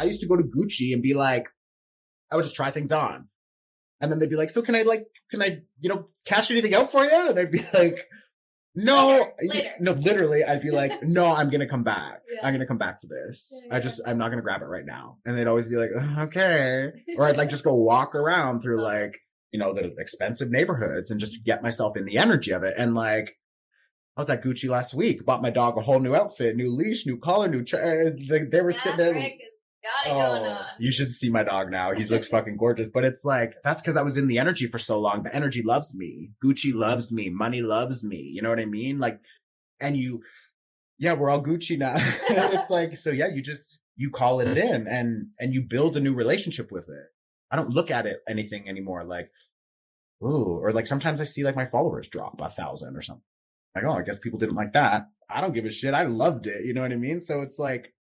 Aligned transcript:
I 0.00 0.04
used 0.04 0.20
to 0.22 0.26
go 0.28 0.36
to 0.36 0.42
Gucci 0.42 0.92
and 0.94 1.02
be 1.02 1.14
like, 1.14 1.46
I 2.30 2.36
would 2.36 2.42
just 2.42 2.56
try 2.56 2.70
things 2.70 2.92
on. 2.92 3.28
And 4.00 4.10
then 4.10 4.18
they'd 4.18 4.30
be 4.30 4.36
like, 4.36 4.50
so 4.50 4.62
can 4.62 4.74
I 4.74 4.82
like, 4.82 5.06
can 5.30 5.42
I, 5.42 5.60
you 5.80 5.88
know, 5.90 6.08
cash 6.24 6.50
anything 6.50 6.74
out 6.74 6.90
for 6.90 7.04
you? 7.04 7.28
And 7.28 7.38
I'd 7.38 7.50
be 7.50 7.58
like, 7.74 8.06
no, 8.74 9.08
Later, 9.08 9.32
later. 9.42 9.70
no, 9.80 9.92
literally, 9.92 10.44
I'd 10.44 10.62
be 10.62 10.70
like, 10.82 11.02
no, 11.02 11.26
I'm 11.26 11.50
going 11.50 11.60
to 11.60 11.66
come 11.66 11.82
back. 11.82 12.20
Yeah. 12.32 12.40
I'm 12.46 12.52
going 12.54 12.60
to 12.60 12.66
come 12.66 12.78
back 12.78 13.00
for 13.00 13.08
this. 13.08 13.50
Yeah, 13.66 13.74
I 13.74 13.76
yeah. 13.76 13.82
just, 13.82 14.00
I'm 14.06 14.16
not 14.16 14.28
going 14.28 14.38
to 14.38 14.42
grab 14.42 14.62
it 14.62 14.66
right 14.66 14.86
now. 14.86 15.18
And 15.26 15.36
they'd 15.36 15.46
always 15.48 15.66
be 15.66 15.76
like, 15.76 15.90
"Uh, 15.94 16.22
okay. 16.22 16.90
Or 17.16 17.26
I'd 17.26 17.36
like 17.36 17.50
just 17.50 17.64
go 17.64 17.74
walk 17.74 18.14
around 18.14 18.60
through 18.60 18.82
Uh-huh. 18.82 18.94
like, 19.00 19.18
you 19.52 19.58
know, 19.58 19.74
the 19.74 19.92
expensive 19.98 20.48
neighborhoods 20.50 21.10
and 21.10 21.18
just 21.20 21.44
get 21.44 21.62
myself 21.62 21.96
in 21.96 22.04
the 22.04 22.18
energy 22.18 22.52
of 22.52 22.62
it. 22.62 22.74
And 22.78 22.94
like, 22.94 23.36
I 24.16 24.20
was 24.20 24.30
at 24.30 24.42
Gucci 24.44 24.68
last 24.68 24.94
week, 24.94 25.24
bought 25.26 25.42
my 25.42 25.50
dog 25.50 25.76
a 25.76 25.82
whole 25.82 25.98
new 25.98 26.14
outfit, 26.14 26.54
new 26.56 26.70
leash, 26.74 27.04
new 27.06 27.18
collar, 27.18 27.48
new, 27.48 27.64
uh, 27.76 28.10
they, 28.30 28.44
they 28.44 28.60
were 28.60 28.72
sitting 28.72 28.96
there. 28.98 29.30
Got 29.82 30.06
it 30.06 30.14
going 30.14 30.42
Oh, 30.44 30.48
on. 30.50 30.66
you 30.78 30.92
should 30.92 31.10
see 31.10 31.30
my 31.30 31.42
dog 31.42 31.70
now. 31.70 31.92
He 31.94 32.04
looks 32.04 32.28
fucking 32.28 32.56
gorgeous. 32.58 32.88
But 32.92 33.04
it's 33.04 33.24
like, 33.24 33.54
that's 33.64 33.80
because 33.80 33.96
I 33.96 34.02
was 34.02 34.16
in 34.18 34.28
the 34.28 34.38
energy 34.38 34.66
for 34.66 34.78
so 34.78 34.98
long. 35.00 35.22
The 35.22 35.34
energy 35.34 35.62
loves 35.62 35.94
me. 35.94 36.30
Gucci 36.44 36.74
loves 36.74 37.10
me. 37.10 37.30
Money 37.30 37.62
loves 37.62 38.04
me. 38.04 38.18
You 38.18 38.42
know 38.42 38.50
what 38.50 38.60
I 38.60 38.66
mean? 38.66 38.98
Like, 38.98 39.18
and 39.80 39.96
you, 39.98 40.22
yeah, 40.98 41.14
we're 41.14 41.30
all 41.30 41.42
Gucci 41.42 41.78
now. 41.78 41.94
it's 42.28 42.68
like, 42.70 42.96
so 42.96 43.10
yeah, 43.10 43.28
you 43.28 43.40
just, 43.42 43.78
you 43.96 44.10
call 44.10 44.40
it 44.40 44.56
in 44.56 44.86
and, 44.86 45.28
and 45.38 45.54
you 45.54 45.62
build 45.62 45.96
a 45.96 46.00
new 46.00 46.12
relationship 46.14 46.70
with 46.70 46.88
it. 46.88 47.06
I 47.50 47.56
don't 47.56 47.70
look 47.70 47.90
at 47.90 48.06
it 48.06 48.20
anything 48.28 48.68
anymore. 48.68 49.04
Like, 49.04 49.30
ooh, 50.22 50.58
or 50.62 50.72
like 50.72 50.86
sometimes 50.86 51.20
I 51.20 51.24
see 51.24 51.42
like 51.42 51.56
my 51.56 51.64
followers 51.66 52.08
drop 52.08 52.38
a 52.40 52.50
thousand 52.50 52.96
or 52.96 53.02
something. 53.02 53.22
Like, 53.74 53.84
oh, 53.84 53.92
I 53.92 54.02
guess 54.02 54.18
people 54.18 54.38
didn't 54.38 54.56
like 54.56 54.74
that. 54.74 55.06
I 55.28 55.40
don't 55.40 55.54
give 55.54 55.64
a 55.64 55.70
shit. 55.70 55.94
I 55.94 56.02
loved 56.04 56.46
it. 56.46 56.64
You 56.66 56.74
know 56.74 56.82
what 56.82 56.92
I 56.92 56.96
mean? 56.96 57.20
So 57.20 57.40
it's 57.42 57.58
like, 57.58 57.94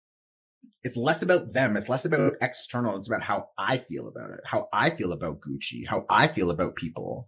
it's 0.84 0.98
less 0.98 1.22
about 1.22 1.54
them. 1.54 1.76
It's 1.76 1.90
less 1.90 2.06
about 2.06 2.20
uh, 2.20 2.36
external. 2.42 2.96
It's 2.96 3.08
about 3.08 3.24
how 3.24 3.50
I 3.58 3.80
feel 3.80 4.08
about 4.08 4.32
it, 4.32 4.40
how 4.46 4.68
I 4.72 4.90
feel 4.90 5.12
about 5.12 5.42
Gucci, 5.42 5.88
how 5.88 6.06
I 6.10 6.28
feel 6.28 6.52
about 6.52 6.76
people. 6.76 7.28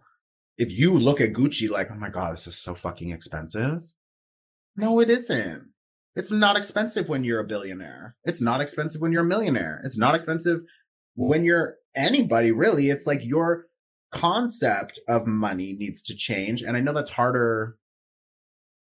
If 0.58 0.72
you 0.72 0.98
look 0.98 1.20
at 1.22 1.34
Gucci 1.34 1.70
like, 1.70 1.90
oh 1.92 1.96
my 1.96 2.10
God, 2.10 2.34
this 2.34 2.48
is 2.48 2.58
so 2.58 2.74
fucking 2.74 3.12
expensive. 3.12 3.82
No, 4.76 5.00
it 5.00 5.10
isn't. 5.10 5.70
It's 6.16 6.32
not 6.32 6.58
expensive 6.58 7.10
when 7.10 7.24
you're 7.24 7.40
a 7.40 7.48
billionaire. 7.48 8.16
It's 8.24 8.42
not 8.42 8.62
expensive 8.62 9.02
when 9.02 9.12
you're 9.12 9.24
a 9.24 9.28
millionaire. 9.28 9.82
It's 9.84 9.98
not 9.98 10.16
expensive 10.16 10.62
when 11.16 11.44
you're 11.44 11.76
anybody 11.96 12.52
really. 12.52 12.90
It's 12.90 13.06
like 13.06 13.22
your 13.24 13.66
concept 14.12 15.00
of 15.08 15.26
money 15.26 15.74
needs 15.74 16.02
to 16.04 16.16
change. 16.16 16.64
And 16.64 16.76
I 16.76 16.82
know 16.82 16.94
that's 16.94 17.10
harder. 17.10 17.78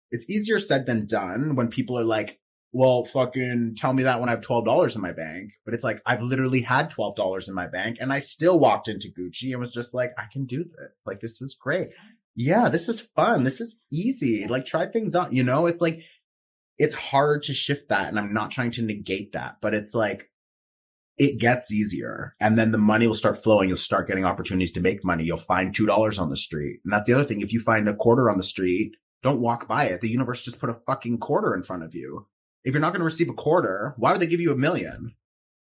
It's 0.09 0.29
easier 0.29 0.59
said 0.59 0.85
than 0.85 1.05
done 1.05 1.55
when 1.55 1.67
people 1.67 1.99
are 1.99 2.05
like, 2.05 2.39
well, 2.71 3.05
fucking 3.05 3.75
tell 3.77 3.93
me 3.93 4.03
that 4.03 4.19
when 4.19 4.29
I 4.29 4.33
have 4.33 4.41
$12 4.41 4.95
in 4.95 5.01
my 5.01 5.13
bank. 5.13 5.51
But 5.65 5.73
it's 5.73 5.83
like, 5.83 6.01
I've 6.05 6.21
literally 6.21 6.61
had 6.61 6.91
$12 6.91 7.47
in 7.47 7.53
my 7.53 7.67
bank 7.67 7.97
and 7.99 8.11
I 8.11 8.19
still 8.19 8.59
walked 8.59 8.87
into 8.87 9.07
Gucci 9.17 9.51
and 9.51 9.59
was 9.59 9.73
just 9.73 9.93
like, 9.93 10.11
I 10.17 10.23
can 10.31 10.45
do 10.45 10.63
this. 10.63 10.91
Like, 11.05 11.21
this 11.21 11.41
is 11.41 11.55
great. 11.59 11.87
Yeah, 12.35 12.69
this 12.69 12.87
is 12.89 13.01
fun. 13.01 13.43
This 13.43 13.61
is 13.61 13.79
easy. 13.91 14.47
Like, 14.47 14.65
try 14.65 14.85
things 14.85 15.15
out. 15.15 15.33
You 15.33 15.43
know, 15.43 15.65
it's 15.65 15.81
like, 15.81 16.01
it's 16.77 16.93
hard 16.93 17.43
to 17.43 17.53
shift 17.53 17.89
that. 17.89 18.09
And 18.09 18.19
I'm 18.19 18.33
not 18.33 18.51
trying 18.51 18.71
to 18.71 18.83
negate 18.83 19.33
that, 19.33 19.55
but 19.61 19.73
it's 19.73 19.95
like, 19.95 20.29
it 21.17 21.39
gets 21.39 21.73
easier 21.73 22.35
and 22.39 22.59
then 22.59 22.71
the 22.71 22.77
money 22.77 23.07
will 23.07 23.15
start 23.15 23.41
flowing. 23.41 23.69
You'll 23.69 23.77
start 23.79 24.07
getting 24.07 24.23
opportunities 24.23 24.73
to 24.73 24.81
make 24.81 25.03
money. 25.03 25.23
You'll 25.23 25.37
find 25.37 25.75
$2 25.75 26.19
on 26.19 26.29
the 26.29 26.37
street. 26.37 26.81
And 26.83 26.93
that's 26.93 27.07
the 27.07 27.15
other 27.15 27.25
thing. 27.25 27.41
If 27.41 27.53
you 27.53 27.59
find 27.59 27.89
a 27.89 27.95
quarter 27.95 28.29
on 28.29 28.37
the 28.37 28.43
street, 28.43 28.95
don't 29.23 29.41
walk 29.41 29.67
by 29.67 29.85
it. 29.85 30.01
The 30.01 30.09
universe 30.09 30.43
just 30.43 30.59
put 30.59 30.69
a 30.69 30.75
fucking 30.75 31.17
quarter 31.17 31.55
in 31.55 31.63
front 31.63 31.83
of 31.83 31.95
you. 31.95 32.27
If 32.67 32.73
you're 32.73 32.81
not 32.81 32.91
going 32.91 32.99
to 32.99 33.05
receive 33.05 33.29
a 33.29 33.33
quarter, 33.33 33.93
why 33.95 34.11
would 34.11 34.19
they 34.19 34.27
give 34.27 34.41
you 34.41 34.51
a 34.51 34.57
million? 34.57 35.15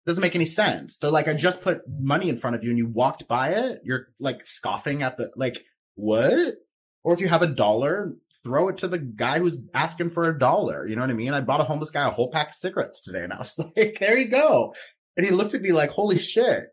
Doesn't 0.05 0.21
make 0.21 0.35
any 0.35 0.45
sense. 0.45 0.99
They're 0.99 1.13
like, 1.13 1.29
I 1.29 1.35
just 1.35 1.61
put 1.61 1.83
money 1.89 2.29
in 2.29 2.39
front 2.39 2.57
of 2.57 2.65
you 2.65 2.71
and 2.71 2.79
you 2.79 2.89
walked 2.89 3.29
by 3.29 3.51
it. 3.51 3.83
You're 3.85 4.09
like 4.19 4.45
scoffing 4.45 5.05
at 5.05 5.17
the, 5.17 5.31
like, 5.37 5.65
what? 5.95 6.57
Or 7.05 7.13
if 7.13 7.21
you 7.21 7.29
have 7.29 7.43
a 7.43 7.47
dollar, 7.47 8.15
throw 8.43 8.67
it 8.69 8.79
to 8.79 8.89
the 8.89 8.99
guy 8.99 9.39
who's 9.39 9.59
asking 9.73 10.11
for 10.11 10.29
a 10.29 10.37
dollar. 10.37 10.89
You 10.89 10.97
know 10.97 11.03
what 11.03 11.11
I 11.11 11.15
mean? 11.15 11.33
I 11.35 11.41
bought 11.41 11.61
a 11.61 11.65
homeless 11.65 11.93
guy 11.93 12.05
a 12.05 12.11
whole 12.11 12.33
pack 12.33 12.49
of 12.49 12.55
cigarettes 12.57 13.01
today 13.01 13.23
and 13.23 13.33
I 13.33 13.39
was 13.39 13.57
like, 13.77 13.99
there 14.01 14.19
you 14.19 14.27
go. 14.27 14.75
And 15.17 15.25
he 15.25 15.31
looked 15.31 15.55
at 15.55 15.63
me 15.63 15.71
like, 15.71 15.91
holy 15.91 16.19
shit. 16.19 16.65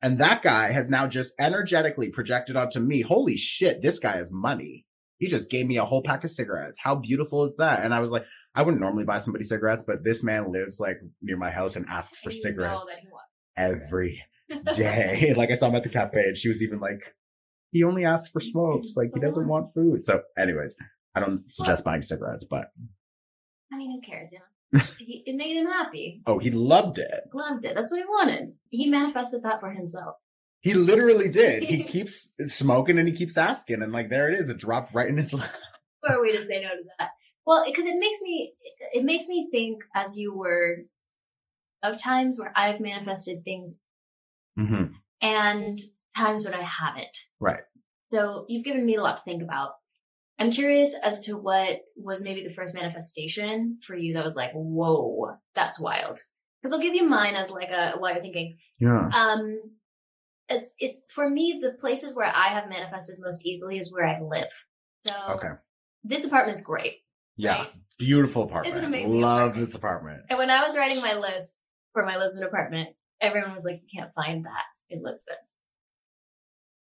And 0.00 0.18
that 0.18 0.42
guy 0.42 0.70
has 0.70 0.90
now 0.90 1.08
just 1.08 1.34
energetically 1.40 2.10
projected 2.10 2.54
onto 2.54 2.78
me, 2.78 3.00
holy 3.00 3.36
shit, 3.36 3.82
this 3.82 3.98
guy 3.98 4.18
has 4.18 4.30
money. 4.30 4.86
He 5.22 5.28
just 5.28 5.48
gave 5.50 5.68
me 5.68 5.76
a 5.76 5.84
whole 5.84 6.02
pack 6.02 6.24
of 6.24 6.32
cigarettes. 6.32 6.76
How 6.82 6.96
beautiful 6.96 7.44
is 7.44 7.54
that? 7.58 7.84
And 7.84 7.94
I 7.94 8.00
was 8.00 8.10
like, 8.10 8.26
I 8.56 8.62
wouldn't 8.62 8.80
normally 8.80 9.04
buy 9.04 9.18
somebody 9.18 9.44
cigarettes, 9.44 9.84
but 9.86 10.02
this 10.02 10.24
man 10.24 10.50
lives 10.50 10.80
like 10.80 10.96
near 11.22 11.36
my 11.36 11.48
house 11.48 11.76
and 11.76 11.86
asks 11.88 12.18
for 12.18 12.30
And 12.30 12.34
you 12.34 12.42
know 12.42 12.48
cigarettes 12.50 12.86
that 12.88 13.00
he 13.02 13.06
wants 13.06 13.30
every 13.56 14.24
day. 14.74 15.32
like 15.36 15.52
I 15.52 15.54
saw 15.54 15.68
him 15.68 15.76
at 15.76 15.84
the 15.84 15.90
cafe 15.90 16.24
and 16.24 16.36
she 16.36 16.48
was 16.48 16.60
even 16.60 16.80
like, 16.80 17.14
he 17.70 17.84
only 17.84 18.04
asks 18.04 18.32
for 18.32 18.40
smokes. 18.40 18.94
Like 18.96 19.10
he 19.14 19.20
doesn't 19.20 19.46
want 19.46 19.72
food. 19.72 20.02
So 20.02 20.22
anyways, 20.36 20.74
I 21.14 21.20
don't 21.20 21.48
suggest 21.48 21.84
buying 21.84 22.02
cigarettes, 22.02 22.44
but 22.50 22.72
I 23.72 23.76
mean, 23.76 23.92
who 23.92 24.00
cares? 24.00 24.32
You 24.32 24.40
know, 24.40 24.84
he, 24.98 25.22
it 25.24 25.36
made 25.36 25.56
him 25.56 25.68
happy. 25.68 26.20
oh, 26.26 26.40
he 26.40 26.50
loved 26.50 26.98
it. 26.98 27.20
Loved 27.32 27.64
it. 27.64 27.76
That's 27.76 27.92
what 27.92 28.00
he 28.00 28.06
wanted. 28.06 28.54
He 28.70 28.90
manifested 28.90 29.44
that 29.44 29.60
for 29.60 29.70
himself. 29.70 30.16
He 30.62 30.74
literally 30.74 31.28
did. 31.28 31.62
He 31.62 31.84
keeps 31.84 32.32
smoking 32.40 32.98
and 32.98 33.06
he 33.06 33.14
keeps 33.14 33.36
asking. 33.36 33.82
And 33.82 33.92
like, 33.92 34.08
there 34.08 34.30
it 34.30 34.38
is. 34.38 34.48
It 34.48 34.58
dropped 34.58 34.94
right 34.94 35.08
in 35.08 35.16
his 35.18 35.32
lap. 35.34 35.50
Who 36.02 36.14
are 36.14 36.20
we 36.22 36.32
to 36.36 36.44
say 36.44 36.62
no 36.62 36.68
to 36.70 36.82
that? 36.98 37.10
Well, 37.46 37.64
because 37.66 37.86
it 37.86 37.96
makes 37.98 38.18
me, 38.22 38.54
it 38.92 39.04
makes 39.04 39.28
me 39.28 39.48
think, 39.52 39.82
as 39.94 40.16
you 40.16 40.34
were, 40.34 40.78
of 41.82 42.00
times 42.00 42.38
where 42.38 42.52
I've 42.56 42.80
manifested 42.80 43.44
things 43.44 43.74
Mm-hmm. 44.58 44.92
and 45.22 45.78
times 46.14 46.44
when 46.44 46.52
I 46.54 46.60
haven't. 46.62 47.16
Right. 47.40 47.62
So 48.12 48.44
you've 48.48 48.64
given 48.64 48.84
me 48.84 48.96
a 48.96 49.02
lot 49.02 49.16
to 49.16 49.22
think 49.22 49.42
about. 49.42 49.70
I'm 50.38 50.50
curious 50.50 50.94
as 51.02 51.24
to 51.24 51.38
what 51.38 51.80
was 51.96 52.20
maybe 52.20 52.42
the 52.44 52.50
first 52.52 52.74
manifestation 52.74 53.78
for 53.82 53.96
you 53.96 54.12
that 54.14 54.24
was 54.24 54.36
like, 54.36 54.52
whoa, 54.52 55.36
that's 55.54 55.80
wild. 55.80 56.20
Because 56.60 56.74
I'll 56.74 56.82
give 56.82 56.94
you 56.94 57.08
mine 57.08 57.34
as 57.34 57.50
like 57.50 57.70
a 57.70 57.92
while 57.98 58.12
you're 58.12 58.22
thinking. 58.22 58.58
Yeah. 58.78 59.08
Um, 59.08 59.58
it's 60.52 60.72
it's 60.78 60.98
for 61.14 61.28
me 61.28 61.58
the 61.62 61.72
places 61.72 62.14
where 62.14 62.26
I 62.34 62.48
have 62.48 62.68
manifested 62.68 63.18
most 63.20 63.44
easily 63.46 63.78
is 63.78 63.92
where 63.92 64.06
I 64.06 64.20
live. 64.20 64.50
So 65.04 65.12
Okay. 65.30 65.50
this 66.04 66.24
apartment's 66.24 66.62
great. 66.62 66.98
Yeah. 67.36 67.58
Right. 67.62 67.70
Beautiful 67.98 68.42
apartment. 68.44 68.68
It's 68.74 68.78
an 68.78 68.84
amazing 68.88 69.20
Love 69.20 69.38
apartment. 69.50 69.66
this 69.66 69.74
apartment. 69.74 70.22
And 70.30 70.38
when 70.38 70.50
I 70.50 70.62
was 70.66 70.76
writing 70.76 71.00
my 71.00 71.14
list 71.14 71.66
for 71.92 72.04
my 72.04 72.16
Lisbon 72.16 72.42
apartment, 72.44 72.90
everyone 73.20 73.54
was 73.54 73.64
like, 73.64 73.80
"You 73.82 74.00
can't 74.00 74.12
find 74.14 74.44
that 74.44 74.64
in 74.90 75.02
Lisbon." 75.02 75.36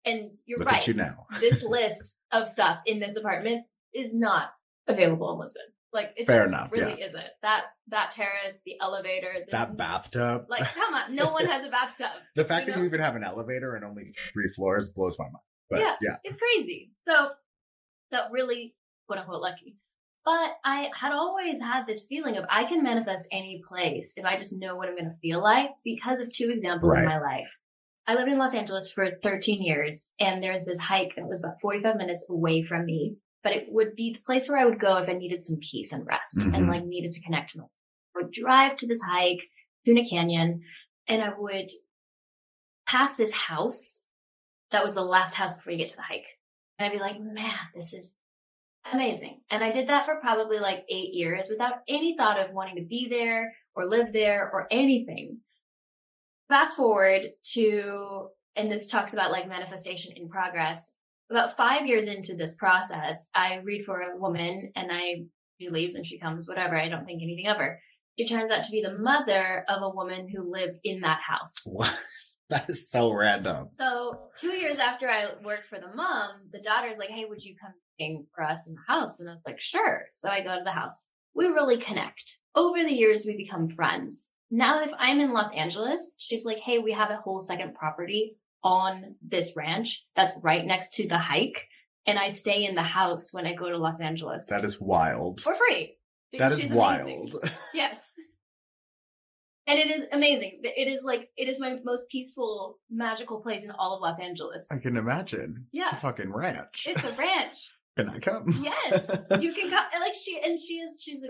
And 0.04 0.30
you're 0.46 0.58
Look 0.58 0.69
right. 0.70 0.80
at 0.80 0.86
you 0.86 0.94
now. 0.94 1.26
this 1.40 1.62
list 1.69 2.19
of 2.32 2.48
stuff 2.48 2.78
in 2.86 2.98
this 3.00 3.16
apartment 3.16 3.66
is 3.94 4.14
not 4.14 4.50
available 4.86 5.32
in 5.32 5.38
Lisbon. 5.38 5.62
Like 5.93 6.12
it 6.16 6.26
Fair 6.26 6.47
enough, 6.47 6.71
really 6.71 7.00
isn't. 7.00 7.25
That 7.43 7.65
that 7.88 8.10
terrace, 8.10 8.59
the 8.66 8.76
elevator, 8.81 9.32
the, 9.47 9.50
That 9.50 9.76
bathtub. 9.76 10.47
Like, 10.49 10.65
come 10.75 10.94
on, 10.94 11.15
no 11.15 11.31
one 11.31 11.47
has 11.47 11.66
a 11.66 11.71
bathtub. 11.71 12.10
the 12.37 12.44
fact 12.44 12.66
you 12.66 12.72
that 12.72 12.76
know? 12.76 12.82
you 12.82 12.88
even 12.88 13.00
have 13.00 13.16
an 13.16 13.25
elevator 13.25 13.75
and 13.75 13.84
only 13.84 14.12
three 14.32 14.49
floors 14.49 14.91
blows 14.91 15.19
my 15.19 15.25
mind. 15.25 15.37
But 15.71 15.81
Yeah. 15.81 15.94
yeah. 16.03 16.16
It's 16.25 16.37
crazy. 16.37 16.91
So 17.06 17.31
that 18.10 18.31
really 18.32 18.75
quote 19.06 19.21
unquote 19.21 19.41
lucky. 19.43 19.76
But 20.25 20.56
I 20.62 20.91
had 20.94 21.12
always 21.12 21.59
had 21.59 21.87
this 21.87 22.05
feeling 22.06 22.37
of 22.37 22.44
I 22.50 22.65
can 22.65 22.82
manifest 22.82 23.26
any 23.32 23.62
place 23.66 24.12
if 24.16 24.26
I 24.26 24.37
just 24.37 24.53
know 24.53 24.76
what 24.76 24.88
I'm 24.88 24.97
going 24.97 25.10
to 25.10 25.16
feel 25.22 25.43
like 25.43 25.70
because 25.84 26.20
of 26.20 26.31
two 26.31 26.50
examples 26.50 26.99
in 26.99 27.06
my 27.06 27.19
life. 27.19 27.56
I 28.06 28.15
lived 28.15 28.31
in 28.31 28.38
Los 28.38 28.55
Angeles 28.55 28.91
for 28.91 29.10
13 29.22 29.62
years 29.62 30.10
and 30.20 30.43
there's 30.43 30.65
this 30.65 30.78
hike 30.78 31.15
that 31.16 31.26
was 31.26 31.43
about 31.43 31.60
45 31.60 31.97
minutes 31.97 32.26
away 32.28 32.62
from 32.62 32.84
me, 32.84 33.16
but 33.48 33.56
it 33.56 33.72
would 33.72 33.97
be 33.97 34.12
the 34.12 34.20
place 34.20 34.47
where 34.47 34.59
I 34.59 34.66
would 34.66 34.78
go 34.78 34.98
if 34.98 35.09
I 35.09 35.14
needed 35.14 35.42
some 35.42 35.56
peace 35.56 35.93
and 35.93 36.06
rest 36.06 36.37
and 36.37 36.52
Mhm. 36.55 36.69
like 36.69 36.84
needed 36.84 37.12
to 37.12 37.22
connect 37.22 37.50
to 37.52 37.58
myself. 37.58 37.78
I 38.14 38.22
would 38.22 38.31
drive 38.31 38.76
to 38.76 38.87
this 38.87 39.00
hike, 39.00 39.50
Tuna 39.87 40.05
Canyon, 40.05 40.64
and 41.06 41.22
I 41.22 41.32
would 41.38 41.70
pass 42.87 43.17
this 43.17 43.32
house 43.32 44.02
that 44.70 44.84
was 44.84 44.93
the 44.93 45.05
last 45.05 45.32
house 45.34 45.55
before 45.55 45.72
you 45.72 45.78
get 45.78 45.88
to 45.88 45.96
the 45.96 46.02
hike. 46.02 46.38
And 46.78 46.87
I'd 46.87 46.93
be 46.93 46.99
like, 46.99 47.19
man, 47.19 47.58
this 47.75 47.94
is 47.94 48.14
amazing. 48.93 49.43
And 49.49 49.64
I 49.64 49.70
did 49.70 49.87
that 49.88 50.05
for 50.05 50.20
probably 50.20 50.58
like 50.58 50.84
eight 50.90 51.14
years 51.14 51.49
without 51.49 51.81
any 51.88 52.19
thought 52.19 52.38
of 52.38 52.52
wanting 52.52 52.76
to 52.76 52.84
be 52.84 53.08
there 53.08 53.56
or 53.75 53.87
live 53.87 54.12
there 54.12 54.50
or 54.52 54.67
anything. 54.70 55.40
Fast 56.49 56.76
forward 56.76 57.32
to, 57.55 58.28
and 58.56 58.70
this 58.70 58.88
talks 58.88 59.14
about 59.14 59.32
like 59.32 59.49
manifestation 59.49 60.12
in 60.17 60.28
progress. 60.28 60.93
About 61.30 61.56
five 61.56 61.86
years 61.86 62.06
into 62.06 62.34
this 62.34 62.54
process, 62.54 63.26
I 63.34 63.56
read 63.56 63.84
for 63.84 64.00
a 64.00 64.16
woman 64.16 64.72
and 64.76 64.90
I, 64.90 65.25
she 65.60 65.69
leaves 65.69 65.94
and 65.94 66.06
she 66.06 66.19
comes, 66.19 66.48
whatever. 66.48 66.75
I 66.76 66.88
don't 66.88 67.04
think 67.04 67.22
anything 67.22 67.48
of 67.48 67.58
her. 67.58 67.80
She 68.19 68.26
turns 68.26 68.50
out 68.50 68.64
to 68.64 68.70
be 68.70 68.82
the 68.82 68.98
mother 68.98 69.64
of 69.69 69.82
a 69.82 69.90
woman 69.94 70.28
who 70.28 70.50
lives 70.50 70.78
in 70.84 71.00
that 71.02 71.20
house. 71.20 71.54
What? 71.64 71.94
That 72.50 72.70
is 72.70 72.88
so 72.90 73.12
random. 73.12 73.69
So 73.69 74.19
two 74.40 74.52
years 74.54 74.78
after 74.78 75.06
I 75.06 75.26
worked 75.44 75.66
for 75.66 75.78
the 75.78 75.94
mom, 75.94 76.30
the 76.50 76.60
daughter's 76.60 76.96
like, 76.96 77.10
"Hey, 77.10 77.26
would 77.26 77.44
you 77.44 77.54
come 77.60 78.24
for 78.34 78.42
us 78.42 78.66
in 78.66 78.72
the 78.72 78.81
house?" 78.90 79.20
And 79.20 79.28
I 79.28 79.32
was 79.32 79.42
like, 79.44 79.60
"Sure." 79.60 80.06
So 80.14 80.31
I 80.31 80.40
go 80.40 80.56
to 80.56 80.64
the 80.64 80.70
house. 80.70 81.04
We 81.34 81.48
really 81.48 81.76
connect. 81.76 82.38
Over 82.54 82.82
the 82.82 82.90
years, 82.94 83.26
we 83.26 83.36
become 83.36 83.69
friends. 83.69 84.31
now 84.50 84.81
if 84.82 84.90
I'm 84.98 85.20
in 85.20 85.34
Los 85.34 85.52
Angeles, 85.52 86.14
she's 86.16 86.46
like, 86.46 86.56
Hey, 86.64 86.78
we 86.78 86.92
have 86.92 87.10
a 87.10 87.16
whole 87.16 87.38
second 87.38 87.74
property 87.74 88.36
on 88.64 89.14
this 89.22 89.52
ranch 89.56 90.05
that's 90.16 90.32
right 90.43 90.64
next 90.64 90.94
to 90.94 91.08
the 91.08 91.19
hike. 91.19 91.66
And 92.06 92.19
I 92.19 92.31
stay 92.31 92.64
in 92.64 92.75
the 92.75 92.82
house 92.82 93.32
when 93.34 93.46
I 93.46 93.52
go 93.55 93.69
to 93.69 93.76
Los 93.76 94.00
Angeles 94.00 94.46
That 94.46 94.64
is 94.64 94.81
wild. 94.81 95.40
for 95.40 95.55
free. 95.55 95.96
That 96.38 96.52
is 96.52 96.72
wild. 96.72 97.34
Yes. 97.75 98.12
And 99.66 99.78
it 99.78 99.90
is 99.90 100.06
amazing. 100.12 100.60
It 100.64 100.88
is 100.88 101.02
like, 101.05 101.28
it 101.37 101.49
is 101.49 101.60
my 101.60 101.78
most 101.84 102.08
peaceful, 102.10 102.78
magical 102.90 103.40
place 103.40 103.64
in 103.64 103.70
all 103.72 103.94
of 103.94 104.00
Los 104.00 104.19
Angeles. 104.19 104.66
I 104.72 104.78
can 104.78 104.96
imagine. 104.96 105.66
It's 105.66 105.78
Yeah. 105.81 105.90
a 105.93 106.00
fucking 106.00 106.32
ranch. 106.32 106.84
It's 106.87 107.05
a 107.05 107.12
ranch. 107.12 107.70
Can 107.99 108.08
I 108.08 108.19
come? 108.20 108.58
Yes. 108.62 109.10
You 109.40 109.52
can 109.52 109.70
come, 109.70 109.84
like 110.00 110.14
she, 110.14 110.40
and 110.40 110.58
she 110.60 110.75
is, 110.75 111.02
she's 111.02 111.26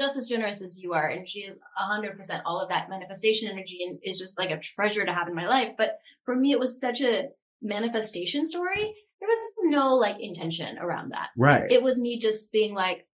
just 0.00 0.16
as 0.16 0.26
generous 0.26 0.62
as 0.62 0.80
you 0.80 0.92
are. 0.92 1.08
And 1.08 1.26
she 1.26 1.40
is 1.40 1.58
a 1.78 1.82
hundred 1.82 2.16
percent 2.16 2.42
all 2.44 2.60
of 2.60 2.68
that 2.70 2.90
manifestation 2.90 3.50
energy 3.50 3.80
and 3.86 3.98
is 4.02 4.18
just 4.18 4.38
like 4.38 4.50
a 4.50 4.58
treasure 4.58 5.04
to 5.04 5.12
have 5.12 5.28
in 5.28 5.34
my 5.34 5.46
life. 5.46 5.72
But 5.76 5.98
for 6.24 6.34
me, 6.34 6.52
it 6.52 6.58
was 6.58 6.80
such 6.80 7.00
a 7.00 7.28
manifestation 7.62 8.46
story. 8.46 8.94
There 9.20 9.28
was 9.28 9.52
no 9.64 9.94
like 9.94 10.20
intention 10.20 10.78
around 10.78 11.12
that. 11.12 11.28
right. 11.36 11.70
It 11.70 11.82
was 11.82 11.98
me 11.98 12.18
just 12.18 12.52
being 12.52 12.74
like, 12.74 13.06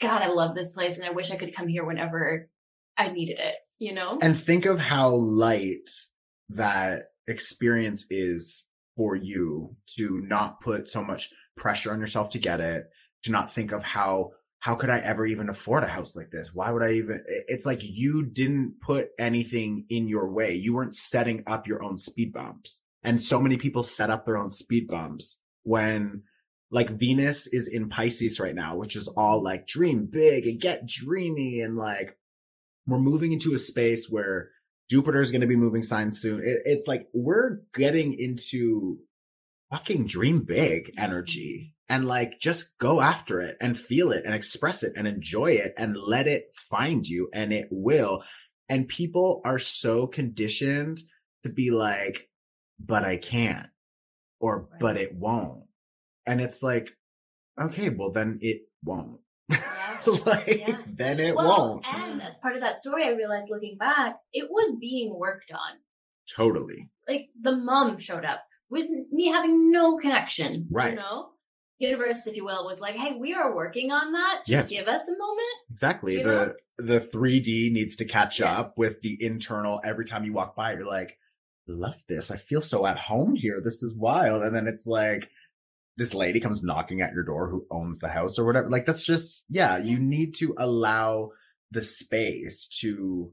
God, 0.00 0.22
I 0.22 0.28
love 0.28 0.54
this 0.54 0.70
place 0.70 0.96
and 0.96 1.06
I 1.06 1.10
wish 1.10 1.30
I 1.30 1.36
could 1.36 1.54
come 1.54 1.68
here 1.68 1.84
whenever 1.84 2.48
I 2.96 3.10
needed 3.10 3.38
it, 3.38 3.56
you 3.78 3.92
know? 3.92 4.18
and 4.22 4.38
think 4.38 4.64
of 4.64 4.78
how 4.78 5.10
light 5.10 5.88
that 6.50 7.08
experience 7.28 8.06
is 8.10 8.66
for 8.96 9.14
you 9.14 9.76
to 9.96 10.20
not 10.26 10.60
put 10.60 10.88
so 10.88 11.02
much 11.02 11.30
pressure 11.56 11.92
on 11.92 12.00
yourself 12.00 12.30
to 12.30 12.38
get 12.38 12.60
it, 12.60 12.84
to 13.24 13.30
not 13.30 13.52
think 13.52 13.72
of 13.72 13.82
how 13.82 14.30
how 14.60 14.74
could 14.74 14.90
I 14.90 14.98
ever 14.98 15.26
even 15.26 15.48
afford 15.48 15.84
a 15.84 15.88
house 15.88 16.14
like 16.14 16.30
this? 16.30 16.54
Why 16.54 16.70
would 16.70 16.82
I 16.82 16.92
even 16.92 17.22
it's 17.26 17.66
like 17.66 17.80
you 17.82 18.26
didn't 18.26 18.74
put 18.80 19.08
anything 19.18 19.86
in 19.88 20.06
your 20.06 20.30
way. 20.30 20.54
You 20.54 20.74
weren't 20.74 20.94
setting 20.94 21.42
up 21.46 21.66
your 21.66 21.82
own 21.82 21.96
speed 21.96 22.32
bumps. 22.32 22.82
And 23.02 23.22
so 23.22 23.40
many 23.40 23.56
people 23.56 23.82
set 23.82 24.10
up 24.10 24.26
their 24.26 24.36
own 24.36 24.50
speed 24.50 24.86
bumps 24.86 25.40
when 25.62 26.22
like 26.70 26.90
Venus 26.90 27.46
is 27.46 27.68
in 27.68 27.88
Pisces 27.88 28.38
right 28.38 28.54
now, 28.54 28.76
which 28.76 28.96
is 28.96 29.08
all 29.08 29.42
like 29.42 29.66
dream 29.66 30.06
big 30.10 30.46
and 30.46 30.60
get 30.60 30.86
dreamy 30.86 31.60
and 31.60 31.76
like 31.76 32.16
we're 32.86 32.98
moving 32.98 33.32
into 33.32 33.54
a 33.54 33.58
space 33.58 34.08
where 34.10 34.50
Jupiter 34.90 35.22
is 35.22 35.30
going 35.30 35.40
to 35.40 35.46
be 35.46 35.56
moving 35.56 35.82
signs 35.82 36.20
soon. 36.20 36.40
It, 36.40 36.62
it's 36.66 36.86
like 36.86 37.08
we're 37.14 37.60
getting 37.72 38.12
into 38.12 38.98
fucking 39.70 40.06
dream 40.06 40.42
big 40.42 40.92
energy 40.98 41.74
and 41.90 42.06
like 42.06 42.38
just 42.40 42.78
go 42.78 43.00
after 43.00 43.40
it 43.40 43.56
and 43.60 43.76
feel 43.78 44.12
it 44.12 44.24
and 44.24 44.32
express 44.32 44.82
it 44.84 44.92
and 44.96 45.06
enjoy 45.08 45.50
it 45.52 45.74
and 45.76 45.96
let 45.96 46.26
it 46.28 46.44
find 46.54 47.06
you 47.06 47.28
and 47.34 47.52
it 47.52 47.68
will. 47.70 48.22
And 48.68 48.86
people 48.88 49.42
are 49.44 49.58
so 49.58 50.06
conditioned 50.06 50.98
to 51.42 51.48
be 51.50 51.70
like, 51.72 52.28
but 52.78 53.04
I 53.04 53.16
can't 53.16 53.66
or, 54.38 54.68
Right. 54.70 54.80
but 54.80 54.96
it 54.98 55.14
won't. 55.14 55.64
And 56.26 56.40
it's 56.40 56.62
like, 56.62 56.96
okay, 57.60 57.88
well 57.90 58.12
then 58.12 58.38
it 58.40 58.62
won't. 58.84 59.18
Yeah. 59.50 59.98
like, 60.24 60.46
Yeah. 60.68 60.78
then 60.86 61.18
it 61.18 61.34
well, 61.34 61.72
won't. 61.82 61.92
and 61.92 62.22
as 62.22 62.36
part 62.36 62.54
of 62.54 62.60
that 62.60 62.78
story, 62.78 63.02
I 63.04 63.10
realized 63.10 63.48
looking 63.50 63.76
back, 63.76 64.16
it 64.32 64.48
was 64.48 64.76
being 64.80 65.12
worked 65.18 65.50
on. 65.50 65.78
Totally. 66.36 66.88
Like 67.08 67.30
the 67.40 67.56
mom 67.56 67.98
showed 67.98 68.24
up 68.24 68.44
with 68.70 68.88
me 69.10 69.26
having 69.26 69.72
no 69.72 69.96
connection. 69.96 70.68
Right. 70.70 70.90
You 70.92 70.96
know? 71.00 71.30
Universe, 71.80 72.26
if 72.26 72.36
you 72.36 72.44
will, 72.44 72.64
was 72.64 72.80
like, 72.80 72.94
hey, 72.94 73.14
we 73.18 73.32
are 73.32 73.54
working 73.54 73.90
on 73.90 74.12
that. 74.12 74.42
Yes. 74.46 74.70
Just 74.70 74.72
give 74.72 74.88
us 74.88 75.08
a 75.08 75.16
moment. 75.16 75.48
Exactly. 75.70 76.18
You 76.18 76.24
the 76.24 76.56
know? 76.78 76.98
the 76.98 77.00
3D 77.00 77.72
needs 77.72 77.96
to 77.96 78.04
catch 78.04 78.40
up 78.40 78.72
with 78.76 79.00
the 79.02 79.16
internal. 79.22 79.80
Every 79.82 80.04
time 80.04 80.24
you 80.24 80.32
walk 80.32 80.54
by, 80.54 80.74
you're 80.74 80.84
like, 80.84 81.16
love 81.66 81.96
this. 82.08 82.30
I 82.30 82.36
feel 82.36 82.60
so 82.60 82.86
at 82.86 82.98
home 82.98 83.34
here. 83.34 83.60
This 83.62 83.82
is 83.82 83.94
wild. 83.94 84.42
And 84.42 84.54
then 84.54 84.66
it's 84.66 84.86
like 84.86 85.28
this 85.96 86.14
lady 86.14 86.40
comes 86.40 86.62
knocking 86.62 87.00
at 87.00 87.12
your 87.12 87.24
door 87.24 87.48
who 87.48 87.66
owns 87.70 87.98
the 87.98 88.08
house 88.08 88.38
or 88.38 88.44
whatever. 88.44 88.68
Like 88.68 88.86
that's 88.86 89.02
just 89.02 89.44
yeah, 89.48 89.78
you 89.78 89.98
need 89.98 90.34
to 90.36 90.54
allow 90.58 91.30
the 91.70 91.82
space 91.82 92.66
to 92.80 93.32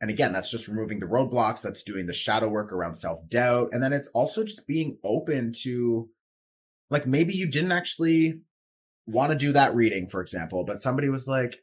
and 0.00 0.10
again, 0.10 0.32
that's 0.32 0.50
just 0.50 0.66
removing 0.66 0.98
the 0.98 1.06
roadblocks, 1.06 1.62
that's 1.62 1.84
doing 1.84 2.06
the 2.06 2.12
shadow 2.12 2.48
work 2.48 2.72
around 2.72 2.96
self-doubt. 2.96 3.68
And 3.70 3.80
then 3.80 3.92
it's 3.92 4.08
also 4.08 4.42
just 4.42 4.66
being 4.66 4.98
open 5.04 5.52
to 5.62 6.08
like 6.92 7.06
maybe 7.06 7.32
you 7.34 7.50
didn't 7.50 7.72
actually 7.72 8.40
want 9.06 9.32
to 9.32 9.38
do 9.38 9.52
that 9.52 9.74
reading, 9.74 10.08
for 10.08 10.20
example, 10.20 10.64
but 10.64 10.78
somebody 10.78 11.08
was 11.08 11.26
like, 11.26 11.56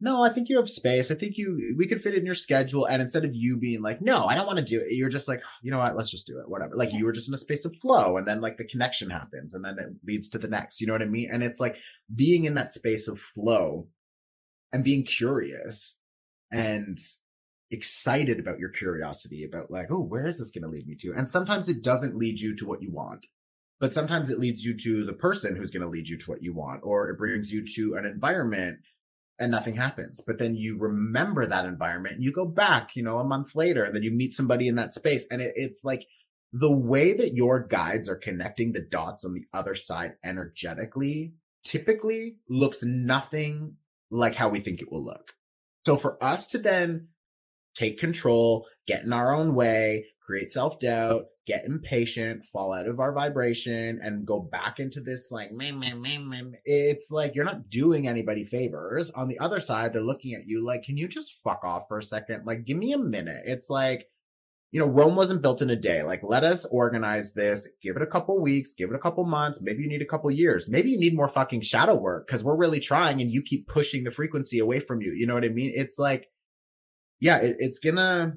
no, 0.00 0.22
I 0.22 0.32
think 0.32 0.48
you 0.48 0.58
have 0.58 0.68
space. 0.68 1.10
I 1.10 1.14
think 1.14 1.36
you, 1.38 1.74
we 1.76 1.88
could 1.88 2.02
fit 2.02 2.14
it 2.14 2.18
in 2.18 2.26
your 2.26 2.34
schedule. 2.34 2.84
And 2.84 3.02
instead 3.02 3.24
of 3.24 3.34
you 3.34 3.56
being 3.56 3.82
like, 3.82 4.00
no, 4.00 4.26
I 4.26 4.34
don't 4.36 4.46
want 4.46 4.58
to 4.58 4.64
do 4.64 4.78
it, 4.78 4.92
you're 4.92 5.08
just 5.08 5.26
like, 5.26 5.40
oh, 5.42 5.58
you 5.62 5.72
know 5.72 5.78
what? 5.78 5.96
Let's 5.96 6.10
just 6.10 6.26
do 6.26 6.38
it. 6.38 6.48
Whatever. 6.48 6.76
Like 6.76 6.92
you 6.92 7.06
were 7.06 7.12
just 7.12 7.28
in 7.28 7.34
a 7.34 7.38
space 7.38 7.64
of 7.64 7.74
flow 7.76 8.16
and 8.18 8.28
then 8.28 8.40
like 8.40 8.58
the 8.58 8.68
connection 8.68 9.10
happens 9.10 9.54
and 9.54 9.64
then 9.64 9.76
it 9.78 9.88
leads 10.06 10.28
to 10.28 10.38
the 10.38 10.46
next. 10.46 10.80
You 10.80 10.86
know 10.86 10.92
what 10.92 11.02
I 11.02 11.06
mean? 11.06 11.30
And 11.32 11.42
it's 11.42 11.58
like 11.58 11.78
being 12.14 12.44
in 12.44 12.54
that 12.54 12.70
space 12.70 13.08
of 13.08 13.18
flow 13.18 13.88
and 14.72 14.84
being 14.84 15.04
curious 15.04 15.96
and 16.52 16.98
excited 17.70 18.38
about 18.38 18.60
your 18.60 18.70
curiosity 18.70 19.44
about 19.44 19.70
like, 19.70 19.90
oh, 19.90 20.02
where 20.02 20.26
is 20.26 20.38
this 20.38 20.50
going 20.50 20.62
to 20.62 20.68
lead 20.68 20.86
me 20.86 20.94
to? 21.00 21.14
And 21.16 21.28
sometimes 21.28 21.68
it 21.68 21.82
doesn't 21.82 22.16
lead 22.16 22.38
you 22.38 22.54
to 22.56 22.66
what 22.66 22.82
you 22.82 22.92
want 22.92 23.26
but 23.80 23.92
sometimes 23.92 24.30
it 24.30 24.38
leads 24.38 24.64
you 24.64 24.76
to 24.76 25.04
the 25.04 25.12
person 25.12 25.56
who's 25.56 25.70
going 25.70 25.82
to 25.82 25.88
lead 25.88 26.08
you 26.08 26.18
to 26.18 26.30
what 26.30 26.42
you 26.42 26.52
want, 26.52 26.80
or 26.82 27.08
it 27.08 27.18
brings 27.18 27.52
you 27.52 27.64
to 27.74 27.96
an 27.96 28.04
environment 28.04 28.78
and 29.38 29.50
nothing 29.50 29.74
happens. 29.74 30.20
But 30.20 30.38
then 30.38 30.56
you 30.56 30.78
remember 30.78 31.46
that 31.46 31.64
environment 31.64 32.16
and 32.16 32.24
you 32.24 32.32
go 32.32 32.44
back, 32.44 32.96
you 32.96 33.02
know, 33.02 33.18
a 33.18 33.24
month 33.24 33.54
later, 33.54 33.84
and 33.84 33.94
then 33.94 34.02
you 34.02 34.10
meet 34.10 34.32
somebody 34.32 34.66
in 34.66 34.76
that 34.76 34.92
space. 34.92 35.26
And 35.30 35.40
it, 35.40 35.52
it's 35.54 35.84
like 35.84 36.06
the 36.52 36.72
way 36.72 37.12
that 37.12 37.34
your 37.34 37.60
guides 37.60 38.08
are 38.08 38.16
connecting 38.16 38.72
the 38.72 38.80
dots 38.80 39.24
on 39.24 39.34
the 39.34 39.44
other 39.52 39.74
side 39.74 40.14
energetically 40.24 41.34
typically 41.64 42.36
looks 42.48 42.82
nothing 42.82 43.76
like 44.10 44.34
how 44.34 44.48
we 44.48 44.60
think 44.60 44.80
it 44.80 44.90
will 44.90 45.04
look. 45.04 45.32
So 45.86 45.96
for 45.96 46.22
us 46.22 46.48
to 46.48 46.58
then 46.58 47.08
take 47.78 47.98
control, 47.98 48.66
get 48.86 49.04
in 49.04 49.12
our 49.12 49.34
own 49.34 49.54
way, 49.54 50.06
create 50.20 50.50
self 50.50 50.78
doubt, 50.80 51.26
get 51.46 51.64
impatient, 51.64 52.44
fall 52.44 52.72
out 52.72 52.88
of 52.88 53.00
our 53.00 53.12
vibration, 53.12 54.00
and 54.02 54.26
go 54.26 54.40
back 54.40 54.80
into 54.80 55.00
this 55.00 55.30
like, 55.30 55.52
meh, 55.52 55.72
meh, 55.72 55.94
meh, 55.94 56.18
meh, 56.18 56.42
it's 56.64 57.10
like 57.10 57.34
you're 57.34 57.44
not 57.44 57.70
doing 57.70 58.08
anybody 58.08 58.44
favors. 58.44 59.10
On 59.10 59.28
the 59.28 59.38
other 59.38 59.60
side, 59.60 59.92
they're 59.92 60.02
looking 60.02 60.34
at 60.34 60.46
you 60.46 60.64
like, 60.64 60.82
can 60.82 60.96
you 60.96 61.08
just 61.08 61.38
fuck 61.44 61.60
off 61.64 61.88
for 61.88 61.98
a 61.98 62.02
second? 62.02 62.44
Like, 62.44 62.64
give 62.64 62.76
me 62.76 62.92
a 62.92 62.98
minute. 62.98 63.44
It's 63.46 63.70
like, 63.70 64.06
you 64.70 64.80
know, 64.80 64.86
Rome 64.86 65.16
wasn't 65.16 65.40
built 65.40 65.62
in 65.62 65.70
a 65.70 65.76
day. 65.76 66.02
Like, 66.02 66.20
let 66.22 66.44
us 66.44 66.66
organize 66.66 67.32
this, 67.32 67.66
give 67.82 67.96
it 67.96 68.02
a 68.02 68.06
couple 68.06 68.38
weeks, 68.38 68.74
give 68.74 68.90
it 68.90 68.96
a 68.96 68.98
couple 68.98 69.24
months. 69.24 69.62
Maybe 69.62 69.82
you 69.82 69.88
need 69.88 70.02
a 70.02 70.06
couple 70.06 70.30
years. 70.30 70.68
Maybe 70.68 70.90
you 70.90 70.98
need 70.98 71.16
more 71.16 71.28
fucking 71.28 71.62
shadow 71.62 71.94
work 71.94 72.26
because 72.26 72.44
we're 72.44 72.58
really 72.58 72.80
trying 72.80 73.22
and 73.22 73.30
you 73.30 73.40
keep 73.40 73.66
pushing 73.66 74.04
the 74.04 74.10
frequency 74.10 74.58
away 74.58 74.80
from 74.80 75.00
you. 75.00 75.12
You 75.12 75.26
know 75.26 75.32
what 75.32 75.44
I 75.44 75.48
mean? 75.48 75.72
It's 75.74 75.98
like, 75.98 76.28
yeah, 77.20 77.38
it, 77.38 77.56
it's 77.58 77.78
gonna, 77.78 78.34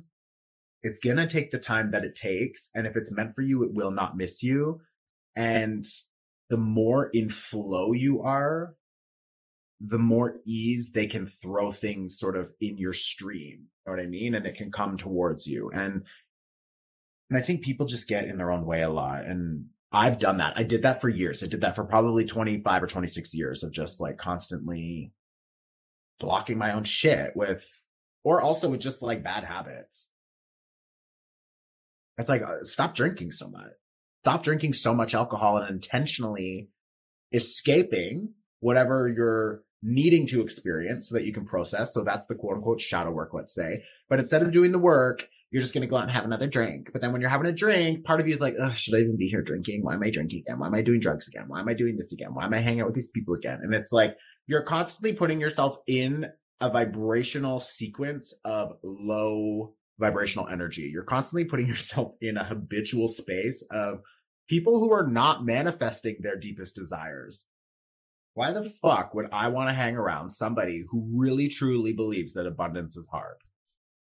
it's 0.83 1.00
gonna 1.00 1.27
take 1.27 1.51
the 1.51 1.59
time 1.59 1.91
that 1.91 2.03
it 2.03 2.15
takes. 2.15 2.69
And 2.73 2.88
if 2.88 2.95
it's 2.95 3.11
meant 3.11 3.35
for 3.35 3.41
you, 3.41 3.63
it 3.63 3.73
will 3.73 3.91
not 3.91 4.17
miss 4.17 4.41
you. 4.41 4.81
And 5.35 5.85
the 6.50 6.57
more 6.57 7.09
in 7.13 7.29
flow 7.29 7.93
you 7.93 8.21
are, 8.21 8.75
the 9.79 10.00
more 10.00 10.38
ease 10.45 10.91
they 10.91 11.07
can 11.07 11.25
throw 11.25 11.71
things 11.71 12.19
sort 12.19 12.38
of 12.38 12.51
in 12.59 12.77
your 12.77 12.93
stream. 12.93 13.67
You 13.85 13.91
know 13.91 13.97
what 13.97 14.03
I 14.03 14.07
mean? 14.07 14.35
And 14.35 14.45
it 14.45 14.55
can 14.55 14.71
come 14.71 14.97
towards 14.97 15.47
you. 15.47 15.71
And, 15.73 16.03
and 17.29 17.39
I 17.39 17.41
think 17.41 17.61
people 17.61 17.85
just 17.85 18.07
get 18.07 18.25
in 18.25 18.38
their 18.38 18.51
own 18.51 18.65
way 18.65 18.81
a 18.81 18.89
lot. 18.89 19.25
And 19.25 19.65
I've 19.91 20.19
done 20.19 20.38
that. 20.38 20.53
I 20.55 20.63
did 20.63 20.83
that 20.83 21.01
for 21.01 21.09
years. 21.09 21.43
I 21.43 21.47
did 21.47 21.61
that 21.61 21.75
for 21.75 21.83
probably 21.83 22.25
25 22.25 22.83
or 22.83 22.88
26 22.88 23.33
years 23.33 23.63
of 23.63 23.71
just 23.71 24.00
like 24.00 24.17
constantly 24.17 25.11
blocking 26.19 26.57
my 26.57 26.73
own 26.73 26.83
shit 26.83 27.35
with, 27.35 27.65
or 28.24 28.42
also 28.42 28.70
with 28.70 28.82
just 28.82 29.01
like 29.01 29.24
bad 29.24 29.44
habits. 29.44 30.10
It's 32.18 32.30
like, 32.30 32.42
uh, 32.42 32.63
stop 32.63 32.96
drinking 32.96 33.32
so 33.32 33.48
much. 33.48 33.72
Stop 34.24 34.44
drinking 34.44 34.74
so 34.74 34.94
much 34.94 35.16
alcohol 35.16 35.58
and 35.58 35.70
intentionally 35.70 36.70
escaping 37.34 38.34
whatever 38.60 39.12
you're 39.16 39.63
needing 39.82 40.28
to 40.28 40.42
experience 40.42 41.10
so 41.10 41.16
that 41.16 41.25
you 41.25 41.34
can 41.34 41.46
process. 41.46 41.94
So 41.94 42.04
that's 42.04 42.28
the 42.28 42.36
quote 42.36 42.58
unquote 42.58 42.80
shadow 42.80 43.12
work, 43.12 43.34
let's 43.34 43.56
say. 43.56 43.84
But 44.10 44.20
instead 44.20 44.44
of 44.44 44.51
doing 44.51 44.72
the 44.72 44.78
work, 44.78 45.28
you're 45.50 45.62
just 45.62 45.74
going 45.74 45.82
to 45.82 45.88
go 45.88 45.98
out 45.98 46.04
and 46.04 46.12
have 46.12 46.24
another 46.24 46.48
drink. 46.48 46.90
But 46.94 47.01
then 47.01 47.12
when 47.12 47.20
you're 47.20 47.30
having 47.30 47.48
a 47.48 47.51
drink, 47.51 48.06
part 48.06 48.22
of 48.22 48.28
you 48.28 48.34
is 48.34 48.40
like, 48.40 48.56
should 48.75 48.96
I 48.96 49.00
even 49.00 49.18
be 49.18 49.28
here 49.28 49.42
drinking? 49.42 49.84
Why 49.84 49.96
am 49.96 50.04
I 50.04 50.12
drinking 50.12 50.44
again? 50.48 50.60
Why 50.60 50.68
am 50.68 50.75
I 50.75 50.82
doing 50.82 51.00
drugs 51.00 51.28
again? 51.28 51.46
Why 51.48 51.60
am 51.60 51.68
I 51.68 51.74
doing 51.74 51.98
this 51.98 52.13
again? 52.13 52.34
Why 52.34 52.46
am 52.46 52.54
I 52.54 52.60
hanging 52.60 52.82
out 52.82 52.88
with 52.88 52.96
these 52.96 53.08
people 53.08 53.34
again? 53.34 53.60
And 53.63 53.74
it's 53.74 53.92
like, 53.92 54.16
you're 54.48 54.63
constantly 54.63 55.13
putting 55.13 55.42
yourself 55.42 55.75
in 55.88 56.28
a 56.62 56.70
vibrational 56.70 57.60
sequence 57.60 58.34
of 58.46 58.77
low 58.84 59.74
vibrational 60.00 60.48
energy. 60.48 60.84
You're 60.84 61.03
constantly 61.03 61.46
putting 61.46 61.68
yourself 61.74 62.13
in 62.22 62.38
a 62.38 62.46
habitual 62.46 63.08
space 63.08 63.63
of 63.72 64.01
people 64.50 64.80
who 64.80 64.91
are 64.91 65.08
not 65.08 65.46
manifesting 65.46 66.18
their 66.20 66.38
deepest 66.38 66.75
desires. 66.75 67.46
Why 68.34 68.53
the 68.53 68.63
fuck 68.82 69.13
would 69.13 69.27
I 69.34 69.50
want 69.50 69.70
to 69.70 69.74
hang 69.74 69.98
around 69.98 70.30
somebody 70.30 70.86
who 70.89 71.10
really 71.13 71.50
truly 71.50 71.91
believes 71.91 72.34
that 72.34 72.48
abundance 72.48 72.96
is 72.96 73.08
hard? 73.12 73.36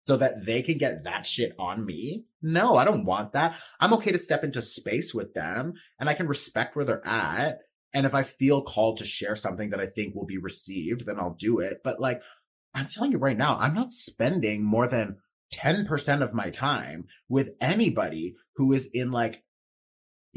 so 0.07 0.15
that 0.15 0.45
they 0.45 0.61
can 0.61 0.77
get 0.77 1.03
that 1.03 1.25
shit 1.25 1.53
on 1.59 1.85
me. 1.85 2.23
No, 2.41 2.77
I 2.77 2.85
don't 2.85 3.03
want 3.03 3.33
that. 3.33 3.59
I'm 3.77 3.93
okay 3.95 4.13
to 4.13 4.17
step 4.17 4.45
into 4.45 4.61
space 4.61 5.13
with 5.13 5.33
them 5.33 5.73
and 5.99 6.09
I 6.09 6.13
can 6.13 6.29
respect 6.29 6.77
where 6.77 6.85
they're 6.85 7.05
at. 7.05 7.59
And 7.93 8.05
if 8.05 8.15
I 8.15 8.23
feel 8.23 8.61
called 8.61 8.99
to 8.99 9.05
share 9.05 9.35
something 9.35 9.71
that 9.71 9.81
I 9.81 9.87
think 9.87 10.15
will 10.15 10.25
be 10.25 10.37
received, 10.37 11.05
then 11.05 11.19
I'll 11.19 11.35
do 11.37 11.59
it. 11.59 11.81
But 11.83 11.99
like, 11.99 12.21
I'm 12.73 12.87
telling 12.87 13.11
you 13.11 13.17
right 13.17 13.37
now, 13.37 13.57
I'm 13.57 13.73
not 13.73 13.91
spending 13.91 14.63
more 14.63 14.87
than 14.87 15.17
10% 15.53 16.21
of 16.21 16.33
my 16.33 16.49
time 16.49 17.07
with 17.29 17.51
anybody 17.61 18.35
who 18.55 18.73
is 18.73 18.87
in 18.93 19.11
like 19.11 19.43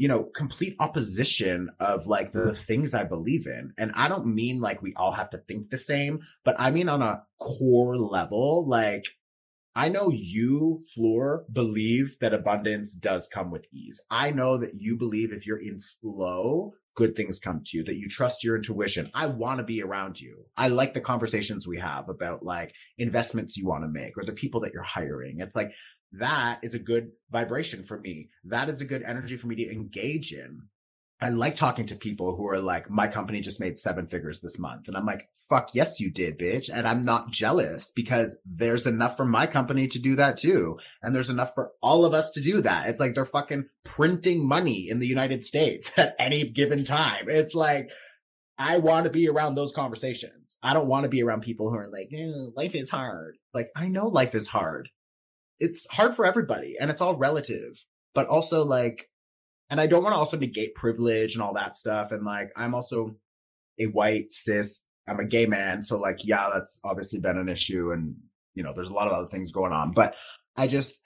you 0.01 0.07
know, 0.07 0.23
complete 0.23 0.75
opposition 0.79 1.69
of 1.79 2.07
like 2.07 2.31
the 2.31 2.55
things 2.55 2.95
I 2.95 3.03
believe 3.03 3.45
in. 3.45 3.71
And 3.77 3.91
I 3.93 4.07
don't 4.07 4.33
mean 4.33 4.59
like 4.59 4.81
we 4.81 4.95
all 4.95 5.11
have 5.11 5.29
to 5.29 5.37
think 5.37 5.69
the 5.69 5.77
same, 5.77 6.21
but 6.43 6.55
I 6.57 6.71
mean 6.71 6.89
on 6.89 7.03
a 7.03 7.21
core 7.39 7.95
level, 7.97 8.67
like 8.67 9.03
I 9.75 9.89
know 9.89 10.09
you, 10.09 10.79
Fleur, 10.95 11.45
believe 11.53 12.17
that 12.19 12.33
abundance 12.33 12.95
does 12.95 13.27
come 13.27 13.51
with 13.51 13.67
ease. 13.71 14.01
I 14.09 14.31
know 14.31 14.57
that 14.57 14.81
you 14.81 14.97
believe 14.97 15.31
if 15.31 15.45
you're 15.45 15.61
in 15.61 15.81
flow, 16.01 16.73
good 16.95 17.15
things 17.15 17.39
come 17.39 17.61
to 17.65 17.77
you, 17.77 17.83
that 17.83 17.95
you 17.95 18.09
trust 18.09 18.43
your 18.43 18.55
intuition. 18.55 19.09
I 19.13 19.27
want 19.27 19.59
to 19.59 19.65
be 19.65 19.81
around 19.81 20.19
you. 20.19 20.45
I 20.57 20.67
like 20.67 20.93
the 20.93 21.01
conversations 21.01 21.67
we 21.67 21.77
have 21.79 22.09
about 22.09 22.43
like 22.43 22.73
investments 22.97 23.57
you 23.57 23.67
want 23.67 23.83
to 23.83 23.89
make 23.89 24.17
or 24.17 24.25
the 24.25 24.33
people 24.33 24.61
that 24.61 24.73
you're 24.73 24.83
hiring. 24.83 25.39
It's 25.39 25.55
like 25.55 25.73
that 26.13 26.59
is 26.63 26.73
a 26.73 26.79
good 26.79 27.11
vibration 27.31 27.83
for 27.83 27.99
me. 27.99 28.29
That 28.45 28.69
is 28.69 28.81
a 28.81 28.85
good 28.85 29.03
energy 29.03 29.37
for 29.37 29.47
me 29.47 29.55
to 29.55 29.71
engage 29.71 30.33
in. 30.33 30.61
I 31.21 31.29
like 31.29 31.55
talking 31.55 31.85
to 31.85 31.95
people 31.95 32.35
who 32.35 32.47
are 32.47 32.57
like, 32.57 32.89
my 32.89 33.07
company 33.07 33.41
just 33.41 33.59
made 33.59 33.77
seven 33.77 34.07
figures 34.07 34.41
this 34.41 34.57
month. 34.57 34.87
And 34.87 34.97
I'm 34.97 35.05
like, 35.05 35.29
fuck 35.47 35.75
yes, 35.75 35.99
you 35.99 36.09
did, 36.09 36.39
bitch. 36.39 36.69
And 36.73 36.87
I'm 36.87 37.05
not 37.05 37.29
jealous 37.29 37.91
because 37.95 38.35
there's 38.43 38.87
enough 38.87 39.17
for 39.17 39.25
my 39.25 39.45
company 39.45 39.87
to 39.89 39.99
do 39.99 40.15
that 40.15 40.37
too. 40.37 40.79
And 41.03 41.13
there's 41.13 41.29
enough 41.29 41.53
for 41.53 41.73
all 41.83 42.05
of 42.05 42.15
us 42.15 42.31
to 42.31 42.41
do 42.41 42.61
that. 42.61 42.89
It's 42.89 42.99
like 42.99 43.13
they're 43.13 43.25
fucking 43.25 43.65
printing 43.83 44.47
money 44.47 44.89
in 44.89 44.97
the 44.97 45.07
United 45.07 45.43
States 45.43 45.91
at 45.97 46.15
any 46.17 46.49
given 46.49 46.85
time. 46.85 47.25
It's 47.27 47.53
like, 47.53 47.91
I 48.57 48.79
want 48.79 49.05
to 49.05 49.11
be 49.11 49.27
around 49.29 49.53
those 49.53 49.73
conversations. 49.73 50.57
I 50.63 50.73
don't 50.73 50.87
want 50.87 51.03
to 51.03 51.09
be 51.09 51.21
around 51.21 51.41
people 51.41 51.69
who 51.69 51.75
are 51.75 51.89
like, 51.89 52.09
eh, 52.13 52.31
life 52.55 52.73
is 52.73 52.89
hard. 52.89 53.37
Like, 53.53 53.69
I 53.75 53.89
know 53.89 54.07
life 54.07 54.33
is 54.33 54.47
hard. 54.47 54.89
It's 55.59 55.85
hard 55.91 56.15
for 56.15 56.25
everybody 56.25 56.77
and 56.79 56.89
it's 56.89 57.01
all 57.01 57.15
relative, 57.17 57.73
but 58.15 58.27
also 58.27 58.65
like, 58.65 59.07
and 59.71 59.79
I 59.79 59.87
don't 59.87 60.03
want 60.03 60.13
to 60.13 60.17
also 60.17 60.37
negate 60.37 60.75
privilege 60.75 61.33
and 61.33 61.41
all 61.41 61.53
that 61.53 61.77
stuff. 61.77 62.11
And 62.11 62.25
like, 62.25 62.51
I'm 62.57 62.75
also 62.75 63.15
a 63.79 63.85
white 63.85 64.29
cis, 64.29 64.83
I'm 65.07 65.21
a 65.21 65.25
gay 65.25 65.45
man. 65.45 65.81
So 65.81 65.97
like, 65.97 66.19
yeah, 66.23 66.49
that's 66.53 66.77
obviously 66.83 67.19
been 67.19 67.37
an 67.37 67.47
issue. 67.47 67.93
And, 67.93 68.15
you 68.53 68.63
know, 68.63 68.73
there's 68.75 68.89
a 68.89 68.93
lot 68.93 69.07
of 69.07 69.13
other 69.13 69.29
things 69.29 69.49
going 69.49 69.71
on, 69.71 69.93
but 69.93 70.15
I 70.57 70.67
just, 70.67 70.99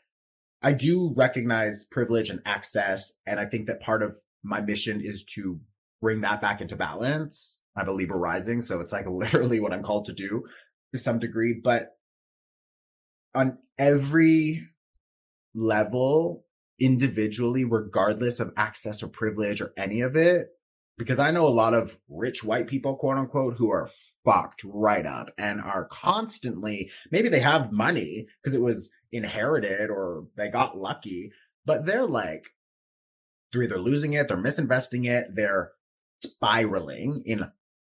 I 0.64 0.74
do 0.74 1.14
recognize 1.16 1.86
privilege 1.92 2.32
and 2.32 2.42
access. 2.48 3.14
And 3.28 3.40
I 3.40 3.46
think 3.46 3.68
that 3.68 3.82
part 3.82 4.02
of 4.02 4.18
my 4.44 4.62
mission 4.62 5.00
is 5.00 5.24
to 5.36 5.60
bring 6.02 6.22
that 6.22 6.42
back 6.42 6.60
into 6.60 6.76
balance. 6.76 7.62
I 7.76 7.82
have 7.82 7.88
a 7.88 7.94
Libra 7.94 8.18
rising. 8.18 8.64
So 8.64 8.80
it's 8.80 8.92
like 8.92 9.06
literally 9.08 9.60
what 9.60 9.74
I'm 9.74 9.84
called 9.84 10.06
to 10.08 10.14
do 10.14 10.44
to 10.92 11.00
some 11.00 11.20
degree, 11.20 11.54
but 11.54 11.92
on 13.36 13.60
every 13.78 14.68
level 15.54 16.45
individually, 16.80 17.66
regardless 17.66 18.40
of 18.40 18.54
access 18.58 19.02
or 19.02 19.08
privilege 19.08 19.62
or 19.62 19.74
any 19.78 20.02
of 20.02 20.16
it. 20.16 20.48
Because 20.98 21.20
I 21.20 21.32
know 21.32 21.46
a 21.46 21.50
lot 21.50 21.74
of 21.74 21.98
rich 22.08 22.44
white 22.44 22.68
people, 22.68 22.96
quote 22.96 23.18
unquote, 23.18 23.56
who 23.58 23.70
are 23.72 23.90
fucked 24.24 24.64
right 24.64 25.06
up 25.06 25.28
and 25.38 25.62
are 25.62 25.88
constantly, 25.92 26.90
maybe 27.12 27.30
they 27.30 27.42
have 27.42 27.72
money 27.72 28.28
because 28.42 28.56
it 28.56 28.62
was 28.62 28.92
inherited 29.12 29.90
or 29.90 30.28
they 30.38 30.50
got 30.50 30.78
lucky, 30.78 31.32
but 31.66 31.86
they're 31.86 32.08
like, 32.08 32.44
they're 33.52 33.64
either 33.64 33.80
losing 33.80 34.14
it, 34.14 34.28
they're 34.28 34.38
misinvesting 34.38 35.06
it, 35.06 35.28
they're 35.34 35.72
spiraling 36.24 37.24
in 37.26 37.52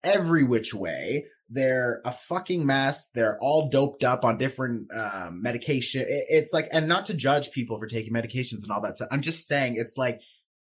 every 0.03 0.43
which 0.43 0.73
way. 0.73 1.25
They're 1.49 2.01
a 2.03 2.11
fucking 2.11 2.65
mess. 2.65 3.07
They're 3.13 3.37
all 3.39 3.69
doped 3.69 4.03
up 4.03 4.25
on 4.25 4.37
different 4.37 4.87
um, 4.93 5.41
medication. 5.41 6.01
It, 6.01 6.25
it's 6.29 6.53
like, 6.53 6.67
and 6.71 6.87
not 6.87 7.05
to 7.05 7.13
judge 7.13 7.51
people 7.51 7.79
for 7.79 7.87
taking 7.87 8.13
medications 8.13 8.63
and 8.63 8.71
all 8.71 8.81
that 8.81 8.97
stuff. 8.97 9.09
I'm 9.11 9.21
just 9.21 9.47
saying 9.47 9.75
it's 9.77 9.97
like, 9.97 10.21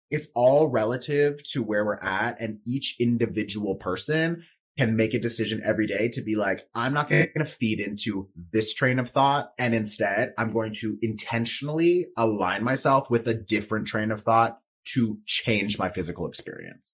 it's 0.10 0.30
all 0.36 0.68
relative 0.68 1.44
to 1.52 1.64
where 1.64 1.84
we're 1.84 2.00
at 2.00 2.40
and 2.40 2.60
each 2.66 2.96
individual 3.00 3.76
person 3.76 4.44
can 4.78 4.96
make 4.96 5.14
a 5.14 5.20
decision 5.20 5.62
every 5.66 5.88
day 5.88 6.10
to 6.10 6.22
be 6.22 6.36
like, 6.36 6.62
I'm 6.76 6.94
not 6.94 7.10
going 7.10 7.30
to 7.36 7.46
feed 7.46 7.80
into 7.80 8.30
this 8.54 8.74
train 8.74 9.00
of 9.00 9.10
thought. 9.10 9.52
And 9.58 9.74
instead, 9.74 10.34
I'm 10.38 10.54
going 10.54 10.76
to 10.76 10.98
intentionally 11.02 12.08
align 12.16 12.64
myself 12.64 13.10
with 13.10 13.28
a 13.28 13.34
different 13.34 13.88
train 13.88 14.12
of 14.12 14.22
thought 14.22 14.60
to 14.94 15.18
change 15.26 15.80
my 15.80 15.90
physical 15.90 16.28
experience. 16.28 16.94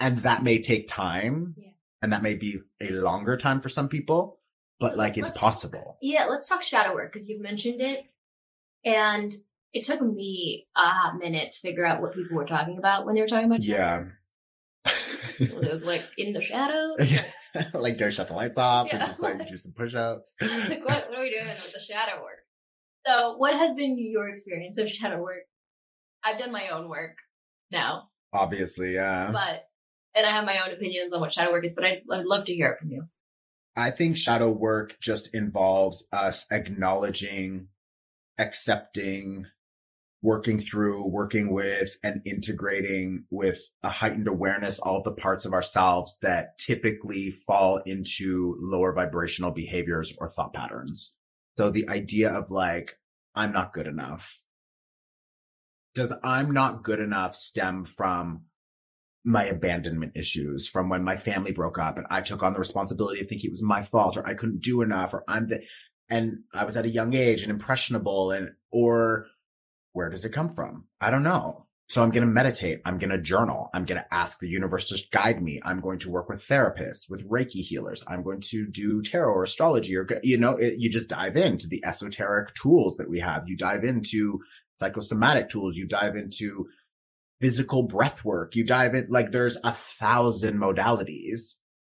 And 0.00 0.18
that 0.18 0.42
may 0.42 0.60
take 0.60 0.88
time. 0.88 1.54
Yeah 1.56 1.71
and 2.02 2.12
that 2.12 2.22
may 2.22 2.34
be 2.34 2.60
a 2.80 2.90
longer 2.90 3.36
time 3.36 3.60
for 3.60 3.68
some 3.68 3.88
people, 3.88 4.40
but 4.80 4.96
like 4.96 5.16
it's 5.16 5.28
let's 5.28 5.38
possible. 5.38 5.96
Yeah, 6.02 6.26
let's 6.26 6.48
talk 6.48 6.62
shadow 6.62 6.94
work 6.94 7.12
because 7.12 7.28
you've 7.28 7.40
mentioned 7.40 7.80
it. 7.80 8.04
And 8.84 9.32
it 9.72 9.84
took 9.84 10.02
me 10.02 10.66
a 10.76 10.80
hot 10.80 11.18
minute 11.18 11.52
to 11.52 11.60
figure 11.60 11.86
out 11.86 12.02
what 12.02 12.12
people 12.12 12.36
were 12.36 12.44
talking 12.44 12.78
about 12.78 13.06
when 13.06 13.14
they 13.14 13.20
were 13.20 13.28
talking 13.28 13.46
about 13.46 13.62
Yeah. 13.62 14.06
it 15.38 15.72
was 15.72 15.84
like 15.84 16.02
in 16.18 16.32
the 16.32 16.40
shadows. 16.40 16.96
Yeah. 17.54 17.68
like 17.74 17.98
do 17.98 18.10
shut 18.10 18.28
the 18.28 18.34
lights 18.34 18.56
off 18.56 18.86
yeah. 18.86 18.96
and 18.96 19.06
just 19.06 19.20
like 19.20 19.46
do 19.46 19.58
some 19.58 19.72
push 19.72 19.94
ups. 19.94 20.34
like 20.40 20.82
what, 20.86 21.08
what 21.10 21.18
are 21.18 21.20
we 21.20 21.30
doing 21.30 21.46
with 21.46 21.72
the 21.72 21.80
shadow 21.80 22.22
work? 22.22 22.40
So 23.06 23.36
what 23.36 23.54
has 23.54 23.74
been 23.74 23.98
your 23.98 24.28
experience 24.28 24.78
of 24.78 24.88
shadow 24.88 25.22
work? 25.22 25.42
I've 26.24 26.38
done 26.38 26.50
my 26.50 26.70
own 26.70 26.88
work 26.88 27.16
now. 27.70 28.08
Obviously, 28.32 28.94
yeah. 28.94 29.30
But 29.32 29.66
and 30.14 30.26
I 30.26 30.30
have 30.30 30.44
my 30.44 30.58
own 30.64 30.72
opinions 30.72 31.12
on 31.12 31.20
what 31.20 31.32
shadow 31.32 31.52
work 31.52 31.64
is, 31.64 31.74
but 31.74 31.84
I'd, 31.84 32.02
I'd 32.10 32.26
love 32.26 32.44
to 32.44 32.54
hear 32.54 32.70
it 32.70 32.78
from 32.78 32.90
you. 32.90 33.04
I 33.76 33.90
think 33.90 34.16
shadow 34.16 34.50
work 34.50 34.96
just 35.00 35.34
involves 35.34 36.04
us 36.12 36.46
acknowledging, 36.50 37.68
accepting, 38.38 39.46
working 40.20 40.60
through, 40.60 41.06
working 41.08 41.52
with, 41.52 41.96
and 42.04 42.22
integrating 42.24 43.24
with 43.30 43.58
a 43.82 43.88
heightened 43.88 44.28
awareness 44.28 44.78
all 44.78 45.02
the 45.02 45.12
parts 45.12 45.44
of 45.44 45.52
ourselves 45.52 46.18
that 46.22 46.58
typically 46.58 47.30
fall 47.30 47.78
into 47.78 48.54
lower 48.58 48.92
vibrational 48.92 49.50
behaviors 49.50 50.12
or 50.18 50.28
thought 50.30 50.52
patterns. 50.52 51.12
So 51.58 51.70
the 51.70 51.88
idea 51.88 52.30
of 52.30 52.50
like, 52.50 52.98
I'm 53.34 53.52
not 53.52 53.72
good 53.72 53.86
enough. 53.86 54.38
Does 55.94 56.12
I'm 56.22 56.52
not 56.52 56.84
good 56.84 57.00
enough 57.00 57.34
stem 57.34 57.84
from 57.84 58.44
my 59.24 59.44
abandonment 59.44 60.12
issues 60.16 60.66
from 60.66 60.88
when 60.88 61.04
my 61.04 61.16
family 61.16 61.52
broke 61.52 61.78
up 61.78 61.96
and 61.96 62.06
I 62.10 62.22
took 62.22 62.42
on 62.42 62.52
the 62.52 62.58
responsibility 62.58 63.20
of 63.20 63.28
thinking 63.28 63.48
it 63.48 63.52
was 63.52 63.62
my 63.62 63.82
fault 63.82 64.16
or 64.16 64.26
I 64.26 64.34
couldn't 64.34 64.62
do 64.62 64.82
enough 64.82 65.14
or 65.14 65.22
I'm 65.28 65.48
the, 65.48 65.62
and 66.10 66.40
I 66.52 66.64
was 66.64 66.76
at 66.76 66.84
a 66.84 66.90
young 66.90 67.14
age 67.14 67.42
and 67.42 67.50
impressionable 67.50 68.32
and, 68.32 68.50
or 68.72 69.26
where 69.92 70.10
does 70.10 70.24
it 70.24 70.32
come 70.32 70.54
from? 70.54 70.86
I 71.00 71.10
don't 71.10 71.22
know. 71.22 71.66
So 71.88 72.02
I'm 72.02 72.10
going 72.10 72.26
to 72.26 72.32
meditate. 72.32 72.80
I'm 72.86 72.98
going 72.98 73.10
to 73.10 73.20
journal. 73.20 73.68
I'm 73.74 73.84
going 73.84 74.00
to 74.00 74.14
ask 74.14 74.38
the 74.38 74.48
universe 74.48 74.88
to 74.88 75.02
guide 75.12 75.42
me. 75.42 75.60
I'm 75.62 75.80
going 75.80 75.98
to 76.00 76.10
work 76.10 76.28
with 76.28 76.40
therapists, 76.40 77.10
with 77.10 77.28
Reiki 77.28 77.62
healers. 77.62 78.02
I'm 78.08 78.22
going 78.22 78.40
to 78.48 78.66
do 78.66 79.02
tarot 79.02 79.30
or 79.30 79.42
astrology 79.42 79.96
or, 79.96 80.08
you 80.22 80.38
know, 80.38 80.56
it, 80.56 80.78
you 80.78 80.88
just 80.88 81.08
dive 81.08 81.36
into 81.36 81.66
the 81.68 81.84
esoteric 81.84 82.54
tools 82.54 82.96
that 82.96 83.10
we 83.10 83.20
have. 83.20 83.42
You 83.46 83.58
dive 83.58 83.84
into 83.84 84.40
psychosomatic 84.80 85.50
tools. 85.50 85.76
You 85.76 85.86
dive 85.86 86.16
into 86.16 86.66
physical 87.42 87.82
breath 87.82 88.24
work. 88.24 88.54
You 88.54 88.64
dive 88.64 88.94
in, 88.94 89.08
like 89.10 89.32
there's 89.32 89.58
a 89.64 89.72
thousand 89.72 90.58
modalities. 90.58 91.56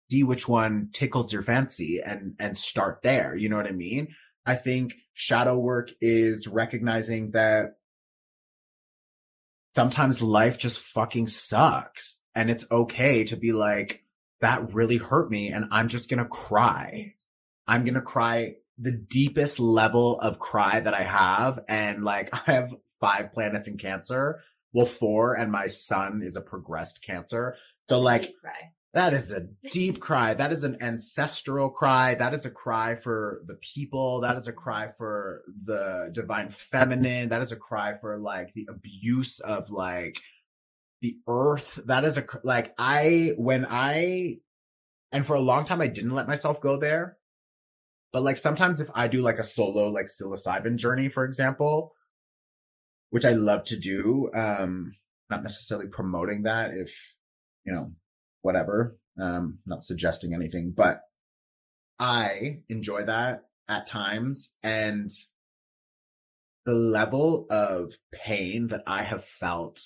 See 0.10 0.24
which 0.24 0.48
one 0.48 0.90
tickles 0.94 1.34
your 1.34 1.44
fancy 1.44 2.02
and, 2.04 2.36
and 2.40 2.58
start 2.58 3.02
there. 3.04 3.36
You 3.36 3.50
know 3.50 3.58
what 3.58 3.68
I 3.68 3.74
mean? 3.74 4.16
I 4.46 4.56
think 4.56 4.94
shadow 5.14 5.58
work 5.58 5.92
is 6.00 6.48
recognizing 6.48 7.32
that 7.32 7.76
sometimes 9.76 10.22
life 10.22 10.58
just 10.58 10.80
fucking 10.80 11.28
sucks 11.28 12.22
and 12.36 12.50
it's 12.50 12.66
okay 12.72 13.26
to 13.26 13.36
be 13.36 13.52
like, 13.52 14.02
that 14.40 14.74
really 14.74 14.98
hurt 14.98 15.30
me 15.30 15.50
and 15.50 15.66
I'm 15.72 15.90
just 15.90 16.10
going 16.10 16.20
to 16.20 16.26
cry. 16.26 17.16
I'm 17.68 17.84
going 17.84 17.96
to 17.96 18.02
cry 18.02 18.56
the 18.78 18.92
deepest 18.92 19.60
level 19.60 20.20
of 20.20 20.40
cry 20.40 20.80
that 20.80 20.94
I 20.94 21.04
have. 21.04 21.60
And 21.68 22.04
like, 22.04 22.30
I 22.48 22.54
have 22.54 22.74
five 23.02 23.34
planets 23.34 23.68
in 23.68 23.78
cancer 23.78 24.40
well, 24.74 24.86
four, 24.86 25.36
and 25.36 25.52
my 25.52 25.68
sun 25.68 26.22
is 26.24 26.36
a 26.36 26.42
progressed 26.42 27.02
cancer. 27.02 27.56
So 27.90 28.02
That's 28.02 28.04
like, 28.04 28.34
that 28.94 29.14
is 29.14 29.32
a 29.32 29.42
deep 29.72 30.00
cry. 30.00 30.34
That 30.34 30.52
is 30.52 30.64
an 30.64 30.78
ancestral 30.82 31.70
cry. 31.70 32.16
That 32.16 32.34
is 32.34 32.46
a 32.46 32.52
cry 32.52 32.96
for 32.96 33.42
the 33.46 33.56
people. 33.56 34.22
That 34.22 34.36
is 34.36 34.48
a 34.48 34.54
cry 34.54 34.90
for 34.98 35.44
the 35.66 36.10
divine 36.12 36.50
feminine. 36.50 37.30
That 37.30 37.42
is 37.42 37.52
a 37.52 37.58
cry 37.58 37.98
for 38.00 38.18
like 38.18 38.54
the 38.54 38.68
abuse 38.70 39.40
of 39.40 39.70
like 39.70 40.18
the 41.02 41.18
earth. 41.28 41.80
That 41.86 42.04
is 42.04 42.18
a, 42.18 42.26
like, 42.44 42.74
I, 42.78 43.34
when 43.38 43.66
I, 43.70 44.38
and 45.12 45.26
for 45.26 45.36
a 45.36 45.42
long 45.42 45.66
time, 45.66 45.82
I 45.82 45.88
didn't 45.88 46.16
let 46.16 46.28
myself 46.28 46.60
go 46.62 46.78
there. 46.78 47.18
But 48.12 48.22
like 48.22 48.38
sometimes 48.38 48.80
if 48.80 48.90
I 48.94 49.08
do 49.08 49.22
like 49.22 49.40
a 49.40 49.44
solo 49.44 49.90
like 49.90 50.06
psilocybin 50.06 50.78
journey, 50.78 51.10
for 51.10 51.26
example, 51.26 51.94
which 53.14 53.26
I 53.26 53.34
love 53.34 53.66
to 53.66 53.78
do, 53.78 54.32
um, 54.34 54.94
not 55.30 55.44
necessarily 55.44 55.88
promoting 55.88 56.44
that 56.44 56.72
if, 56.74 56.92
you 57.64 57.72
know, 57.72 57.92
whatever, 58.42 58.98
um, 59.22 59.60
not 59.68 59.84
suggesting 59.84 60.34
anything, 60.34 60.74
but 60.76 61.02
I 62.00 62.62
enjoy 62.70 63.04
that 63.04 63.44
at 63.70 63.86
times 63.86 64.56
and 64.64 65.12
the 66.66 66.74
level 66.74 67.46
of 67.52 67.94
pain 68.12 68.70
that 68.70 68.82
I 68.88 69.04
have 69.04 69.24
felt 69.24 69.80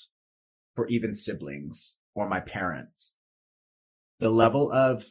for 0.78 0.88
even 0.88 1.14
siblings 1.14 1.98
or 2.16 2.30
my 2.30 2.40
parents, 2.40 3.14
the 4.22 4.30
level 4.30 4.72
of 4.72 5.04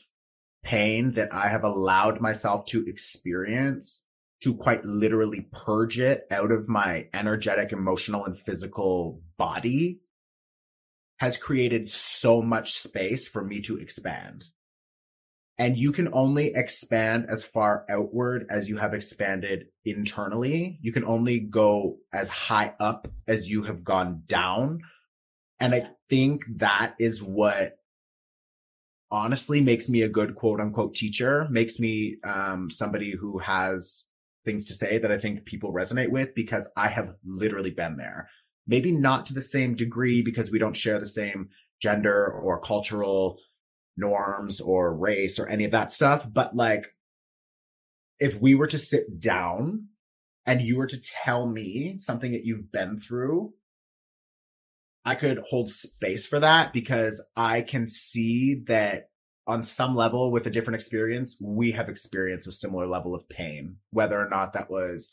pain 0.65 1.11
that 1.11 1.35
I 1.35 1.49
have 1.49 1.65
allowed 1.65 2.23
myself 2.23 2.65
to 2.69 2.83
experience 2.87 4.06
to 4.43 4.55
quite 4.55 4.85
literally 4.85 5.49
purge 5.53 5.99
it 5.99 6.27
out 6.31 6.53
of 6.53 6.69
my 6.69 7.09
energetic, 7.15 7.73
emotional 7.73 8.25
and 8.25 8.39
physical 8.39 9.23
body 9.37 10.01
has 11.19 11.39
created 11.39 11.89
so 11.89 12.43
much 12.43 12.75
space 12.79 13.27
for 13.27 13.43
me 13.43 13.63
to 13.63 13.79
expand. 13.79 14.45
And 15.59 15.79
you 15.79 15.93
can 15.93 16.13
only 16.13 16.53
expand 16.55 17.27
as 17.31 17.43
far 17.43 17.87
outward 17.89 18.47
as 18.51 18.69
you 18.69 18.77
have 18.77 18.93
expanded 18.93 19.69
internally. 19.87 20.79
You 20.83 20.93
can 20.93 21.07
only 21.07 21.41
go 21.41 21.97
as 22.13 22.29
high 22.29 22.75
up 22.79 23.09
as 23.27 23.49
you 23.49 23.63
have 23.63 23.83
gone 23.83 24.25
down. 24.27 24.81
And 25.59 25.75
I 25.75 25.89
think 26.11 26.45
that 26.57 26.95
is 26.99 27.23
what 27.23 27.79
honestly 29.11 29.63
makes 29.63 29.89
me 29.89 30.03
a 30.03 30.11
good 30.11 30.35
quote 30.35 30.61
unquote 30.61 30.95
teacher, 30.95 31.47
makes 31.51 31.79
me 31.79 32.19
um, 32.23 32.69
somebody 32.69 33.13
who 33.13 33.39
has 33.39 34.05
things 34.47 34.65
to 34.67 34.75
say 34.75 34.97
that 34.97 35.13
I 35.13 35.19
think 35.19 35.45
people 35.45 35.75
resonate 35.75 36.09
with 36.11 36.35
because 36.35 36.71
I 36.77 36.89
have 36.89 37.15
literally 37.27 37.71
been 37.71 37.99
there. 37.99 38.31
Maybe 38.67 38.91
not 38.91 39.27
to 39.27 39.35
the 39.35 39.43
same 39.43 39.75
degree 39.75 40.23
because 40.23 40.51
we 40.51 40.59
don't 40.59 40.77
share 40.77 40.99
the 40.99 41.07
same 41.07 41.51
gender 41.83 42.33
or 42.33 42.61
cultural 42.61 43.39
norms 43.99 44.61
or 44.63 44.97
race 44.97 45.39
or 45.39 45.47
any 45.49 45.65
of 45.65 45.73
that 45.73 45.93
stuff. 45.93 46.27
But 46.33 46.57
like, 46.57 46.95
if 48.19 48.41
we 48.41 48.55
were 48.55 48.67
to 48.69 48.79
sit 48.79 49.21
down 49.21 49.89
and 50.47 50.63
you 50.63 50.79
were 50.79 50.87
to 50.87 51.01
tell 51.01 51.47
me 51.47 51.99
something 51.99 52.33
that 52.33 52.45
you've 52.45 52.73
been 52.73 52.97
through, 52.99 53.53
I 55.05 55.15
could 55.15 55.39
hold 55.39 55.69
space 55.69 56.27
for 56.27 56.41
that 56.41 56.73
because 56.73 57.23
I 57.37 57.63
can 57.63 57.87
see 57.87 58.63
that 58.67 59.11
on 59.47 59.63
some 59.63 59.95
level 59.95 60.33
with 60.33 60.47
a 60.47 60.51
different 60.51 60.81
experience, 60.81 61.37
we 61.41 61.73
have 61.73 61.89
experienced 61.89 62.47
a 62.47 62.53
similar 62.53 62.87
level 62.87 63.15
of 63.15 63.29
pain, 63.29 63.77
whether 63.91 64.21
or 64.21 64.29
not 64.29 64.55
that 64.55 64.71
was 64.71 65.13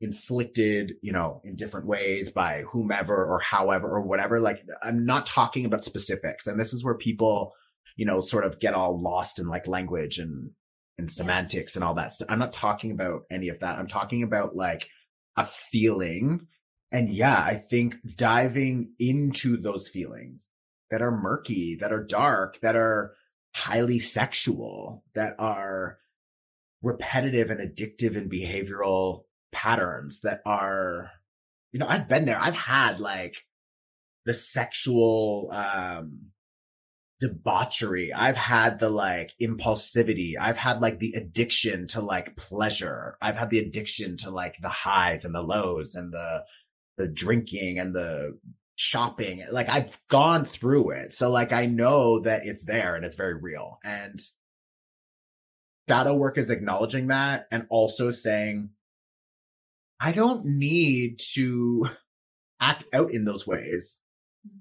inflicted, 0.00 0.94
you 1.02 1.12
know, 1.12 1.40
in 1.44 1.56
different 1.56 1.86
ways 1.86 2.30
by 2.30 2.62
whomever 2.70 3.14
or 3.14 3.40
however 3.40 3.88
or 3.88 4.02
whatever. 4.02 4.40
Like 4.40 4.62
I'm 4.82 5.04
not 5.04 5.26
talking 5.26 5.64
about 5.64 5.84
specifics. 5.84 6.46
And 6.46 6.58
this 6.58 6.72
is 6.72 6.84
where 6.84 6.94
people 6.94 7.54
you 7.96 8.06
know, 8.06 8.20
sort 8.20 8.44
of 8.44 8.58
get 8.58 8.74
all 8.74 9.00
lost 9.00 9.38
in 9.38 9.46
like 9.46 9.66
language 9.66 10.18
and, 10.18 10.50
and 10.98 11.10
semantics 11.10 11.74
and 11.74 11.84
all 11.84 11.94
that 11.94 12.12
stuff. 12.12 12.28
I'm 12.30 12.38
not 12.38 12.52
talking 12.52 12.90
about 12.90 13.22
any 13.30 13.48
of 13.48 13.60
that. 13.60 13.78
I'm 13.78 13.86
talking 13.86 14.22
about 14.22 14.56
like 14.56 14.88
a 15.36 15.44
feeling. 15.44 16.46
And 16.92 17.08
yeah, 17.10 17.38
I 17.38 17.54
think 17.54 17.96
diving 18.16 18.92
into 18.98 19.56
those 19.56 19.88
feelings 19.88 20.48
that 20.90 21.02
are 21.02 21.10
murky, 21.10 21.76
that 21.80 21.92
are 21.92 22.04
dark, 22.04 22.60
that 22.60 22.76
are 22.76 23.14
highly 23.54 23.98
sexual, 23.98 25.04
that 25.14 25.36
are 25.38 25.98
repetitive 26.82 27.50
and 27.50 27.60
addictive 27.60 28.16
in 28.16 28.28
behavioral 28.28 29.24
patterns 29.52 30.20
that 30.20 30.40
are, 30.44 31.10
you 31.72 31.78
know, 31.78 31.86
I've 31.86 32.08
been 32.08 32.24
there. 32.24 32.38
I've 32.38 32.54
had 32.54 33.00
like 33.00 33.36
the 34.26 34.34
sexual, 34.34 35.50
um, 35.52 36.30
debauchery. 37.20 38.12
I've 38.12 38.36
had 38.36 38.80
the 38.80 38.90
like 38.90 39.32
impulsivity. 39.40 40.32
I've 40.38 40.58
had 40.58 40.80
like 40.80 40.98
the 40.98 41.14
addiction 41.16 41.86
to 41.88 42.00
like 42.00 42.36
pleasure. 42.36 43.16
I've 43.22 43.36
had 43.36 43.50
the 43.50 43.60
addiction 43.60 44.16
to 44.18 44.30
like 44.30 44.58
the 44.60 44.68
highs 44.68 45.24
and 45.24 45.34
the 45.34 45.42
lows 45.42 45.94
and 45.94 46.12
the, 46.12 46.44
the 46.98 47.08
drinking 47.08 47.78
and 47.78 47.94
the 47.94 48.38
shopping. 48.76 49.44
Like 49.50 49.68
I've 49.68 49.98
gone 50.08 50.44
through 50.44 50.90
it. 50.90 51.14
So 51.14 51.30
like 51.30 51.52
I 51.52 51.66
know 51.66 52.20
that 52.20 52.44
it's 52.44 52.64
there 52.64 52.96
and 52.96 53.04
it's 53.04 53.14
very 53.14 53.34
real. 53.34 53.78
And 53.84 54.20
shadow 55.88 56.14
work 56.14 56.38
is 56.38 56.50
acknowledging 56.50 57.08
that 57.08 57.46
and 57.50 57.66
also 57.70 58.10
saying, 58.10 58.70
I 60.00 60.12
don't 60.12 60.44
need 60.44 61.20
to 61.34 61.88
act 62.60 62.84
out 62.92 63.12
in 63.12 63.24
those 63.24 63.46
ways 63.46 63.98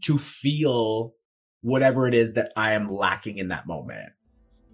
to 0.03 0.17
feel 0.17 1.13
whatever 1.61 2.07
it 2.07 2.13
is 2.13 2.33
that 2.33 2.51
I 2.55 2.73
am 2.73 2.91
lacking 2.91 3.37
in 3.37 3.49
that 3.49 3.67
moment 3.67 4.09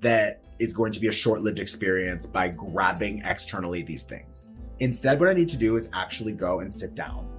that 0.02 0.42
is 0.60 0.74
going 0.74 0.92
to 0.92 1.00
be 1.00 1.08
a 1.08 1.12
short 1.12 1.42
lived 1.42 1.60
experience 1.60 2.26
by 2.26 2.50
grabbing 2.50 3.22
externally 3.26 3.82
these 3.82 4.04
things. 4.04 4.50
Instead, 4.80 5.20
what 5.20 5.30
I 5.30 5.34
need 5.34 5.50
to 5.50 5.58
do 5.58 5.76
is 5.76 5.90
actually 5.94 6.34
go 6.34 6.60
and 6.60 6.72
sit 6.72 6.96
down. 6.96 7.39